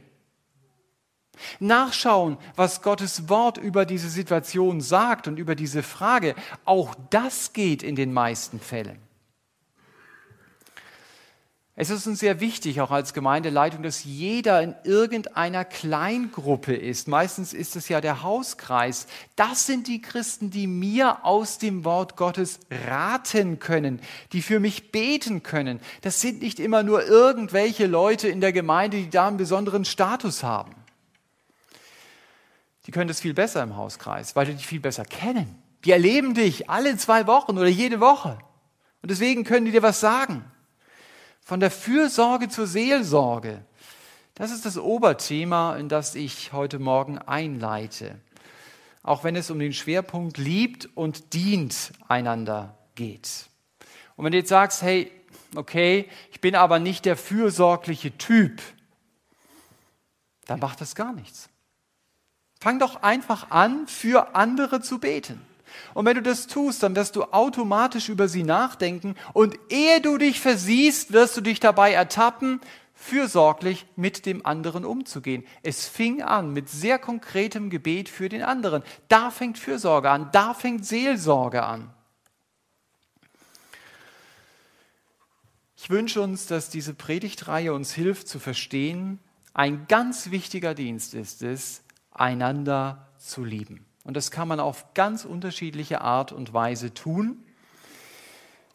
Nachschauen, 1.58 2.36
was 2.54 2.82
Gottes 2.82 3.28
Wort 3.28 3.56
über 3.58 3.86
diese 3.86 4.10
Situation 4.10 4.80
sagt 4.80 5.28
und 5.28 5.38
über 5.38 5.54
diese 5.54 5.82
Frage, 5.82 6.34
auch 6.66 6.94
das 7.10 7.54
geht 7.54 7.82
in 7.82 7.96
den 7.96 8.12
meisten 8.12 8.60
Fällen. 8.60 9.05
Es 11.78 11.90
ist 11.90 12.06
uns 12.06 12.20
sehr 12.20 12.40
wichtig, 12.40 12.80
auch 12.80 12.90
als 12.90 13.12
Gemeindeleitung, 13.12 13.82
dass 13.82 14.02
jeder 14.02 14.62
in 14.62 14.74
irgendeiner 14.84 15.66
Kleingruppe 15.66 16.74
ist. 16.74 17.06
Meistens 17.06 17.52
ist 17.52 17.76
es 17.76 17.90
ja 17.90 18.00
der 18.00 18.22
Hauskreis. 18.22 19.06
Das 19.36 19.66
sind 19.66 19.86
die 19.86 20.00
Christen, 20.00 20.50
die 20.50 20.66
mir 20.66 21.26
aus 21.26 21.58
dem 21.58 21.84
Wort 21.84 22.16
Gottes 22.16 22.60
raten 22.88 23.58
können, 23.58 24.00
die 24.32 24.40
für 24.40 24.58
mich 24.58 24.90
beten 24.90 25.42
können. 25.42 25.80
Das 26.00 26.22
sind 26.22 26.40
nicht 26.40 26.60
immer 26.60 26.82
nur 26.82 27.04
irgendwelche 27.04 27.86
Leute 27.86 28.28
in 28.28 28.40
der 28.40 28.54
Gemeinde, 28.54 28.96
die 28.96 29.10
da 29.10 29.28
einen 29.28 29.36
besonderen 29.36 29.84
Status 29.84 30.42
haben. 30.42 30.74
Die 32.86 32.90
können 32.90 33.08
das 33.08 33.20
viel 33.20 33.34
besser 33.34 33.62
im 33.62 33.76
Hauskreis, 33.76 34.34
weil 34.34 34.46
die 34.46 34.54
dich 34.54 34.66
viel 34.66 34.80
besser 34.80 35.04
kennen. 35.04 35.62
Die 35.84 35.90
erleben 35.90 36.32
dich 36.32 36.70
alle 36.70 36.96
zwei 36.96 37.26
Wochen 37.26 37.58
oder 37.58 37.68
jede 37.68 38.00
Woche. 38.00 38.38
Und 39.02 39.10
deswegen 39.10 39.44
können 39.44 39.66
die 39.66 39.72
dir 39.72 39.82
was 39.82 40.00
sagen. 40.00 40.50
Von 41.46 41.60
der 41.60 41.70
Fürsorge 41.70 42.48
zur 42.48 42.66
Seelsorge. 42.66 43.64
Das 44.34 44.50
ist 44.50 44.66
das 44.66 44.76
Oberthema, 44.76 45.76
in 45.76 45.88
das 45.88 46.16
ich 46.16 46.52
heute 46.52 46.80
Morgen 46.80 47.18
einleite. 47.18 48.16
Auch 49.04 49.22
wenn 49.22 49.36
es 49.36 49.48
um 49.48 49.60
den 49.60 49.72
Schwerpunkt 49.72 50.38
liebt 50.38 50.88
und 50.96 51.34
dient 51.34 51.92
einander 52.08 52.76
geht. 52.96 53.46
Und 54.16 54.24
wenn 54.24 54.32
du 54.32 54.38
jetzt 54.38 54.48
sagst, 54.48 54.82
hey, 54.82 55.12
okay, 55.54 56.08
ich 56.32 56.40
bin 56.40 56.56
aber 56.56 56.80
nicht 56.80 57.04
der 57.04 57.16
fürsorgliche 57.16 58.18
Typ, 58.18 58.60
dann 60.46 60.58
macht 60.58 60.80
das 60.80 60.96
gar 60.96 61.12
nichts. 61.12 61.48
Fang 62.58 62.80
doch 62.80 63.04
einfach 63.04 63.52
an, 63.52 63.86
für 63.86 64.34
andere 64.34 64.80
zu 64.80 64.98
beten. 64.98 65.40
Und 65.94 66.06
wenn 66.06 66.16
du 66.16 66.22
das 66.22 66.46
tust, 66.46 66.82
dann 66.82 66.96
wirst 66.96 67.16
du 67.16 67.24
automatisch 67.24 68.08
über 68.08 68.28
sie 68.28 68.42
nachdenken 68.42 69.14
und 69.32 69.58
ehe 69.68 70.00
du 70.00 70.18
dich 70.18 70.40
versiehst, 70.40 71.12
wirst 71.12 71.36
du 71.36 71.40
dich 71.40 71.60
dabei 71.60 71.92
ertappen, 71.92 72.60
fürsorglich 72.94 73.86
mit 73.94 74.26
dem 74.26 74.44
anderen 74.44 74.84
umzugehen. 74.84 75.44
Es 75.62 75.86
fing 75.86 76.22
an 76.22 76.52
mit 76.52 76.68
sehr 76.68 76.98
konkretem 76.98 77.70
Gebet 77.70 78.08
für 78.08 78.28
den 78.28 78.42
anderen. 78.42 78.82
Da 79.08 79.30
fängt 79.30 79.58
Fürsorge 79.58 80.10
an, 80.10 80.30
da 80.32 80.54
fängt 80.54 80.84
Seelsorge 80.84 81.62
an. 81.62 81.92
Ich 85.76 85.90
wünsche 85.90 86.20
uns, 86.20 86.46
dass 86.46 86.68
diese 86.68 86.94
Predigtreihe 86.94 87.72
uns 87.72 87.92
hilft 87.92 88.26
zu 88.26 88.38
verstehen, 88.38 89.20
ein 89.54 89.86
ganz 89.88 90.30
wichtiger 90.30 90.74
Dienst 90.74 91.14
ist 91.14 91.42
es, 91.42 91.82
einander 92.10 93.08
zu 93.16 93.42
lieben. 93.42 93.85
Und 94.06 94.16
das 94.16 94.30
kann 94.30 94.46
man 94.46 94.60
auf 94.60 94.94
ganz 94.94 95.24
unterschiedliche 95.24 96.00
Art 96.00 96.30
und 96.30 96.54
Weise 96.54 96.94
tun. 96.94 97.38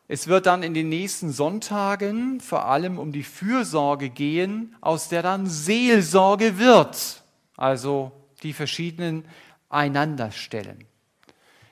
Es 0.09 0.27
wird 0.27 0.45
dann 0.45 0.61
in 0.61 0.73
den 0.73 0.89
nächsten 0.89 1.32
Sonntagen 1.32 2.41
vor 2.41 2.65
allem 2.65 2.99
um 2.99 3.13
die 3.13 3.23
Fürsorge 3.23 4.09
gehen, 4.09 4.75
aus 4.82 5.07
der 5.07 5.21
dann 5.21 5.47
Seelsorge 5.47 6.59
wird. 6.59 7.23
Also 7.55 8.11
die 8.43 8.51
verschiedenen 8.51 9.23
Einanderstellen. 9.69 10.84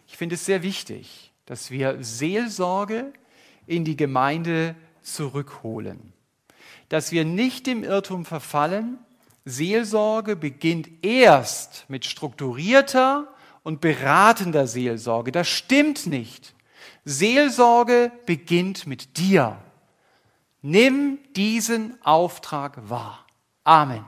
Ich 0.07 0.15
finde 0.15 0.35
es 0.35 0.45
sehr 0.45 0.63
wichtig, 0.63 1.33
dass 1.45 1.69
wir 1.69 1.97
Seelsorge 1.99 3.11
in 3.67 3.83
die 3.83 3.97
Gemeinde 3.97 4.73
zurückholen. 5.01 6.13
Dass 6.87 7.11
wir 7.11 7.25
nicht 7.25 7.67
dem 7.67 7.83
Irrtum 7.83 8.23
verfallen, 8.23 8.99
Seelsorge 9.43 10.37
beginnt 10.37 10.87
erst 11.03 11.83
mit 11.89 12.05
strukturierter 12.05 13.27
und 13.69 13.81
beratender 13.81 14.65
Seelsorge. 14.65 15.31
Das 15.31 15.47
stimmt 15.47 16.07
nicht. 16.07 16.55
Seelsorge 17.05 18.11
beginnt 18.25 18.87
mit 18.87 19.19
dir. 19.19 19.59
Nimm 20.63 21.19
diesen 21.35 21.95
Auftrag 22.03 22.89
wahr. 22.89 23.27
Amen. 23.63 24.03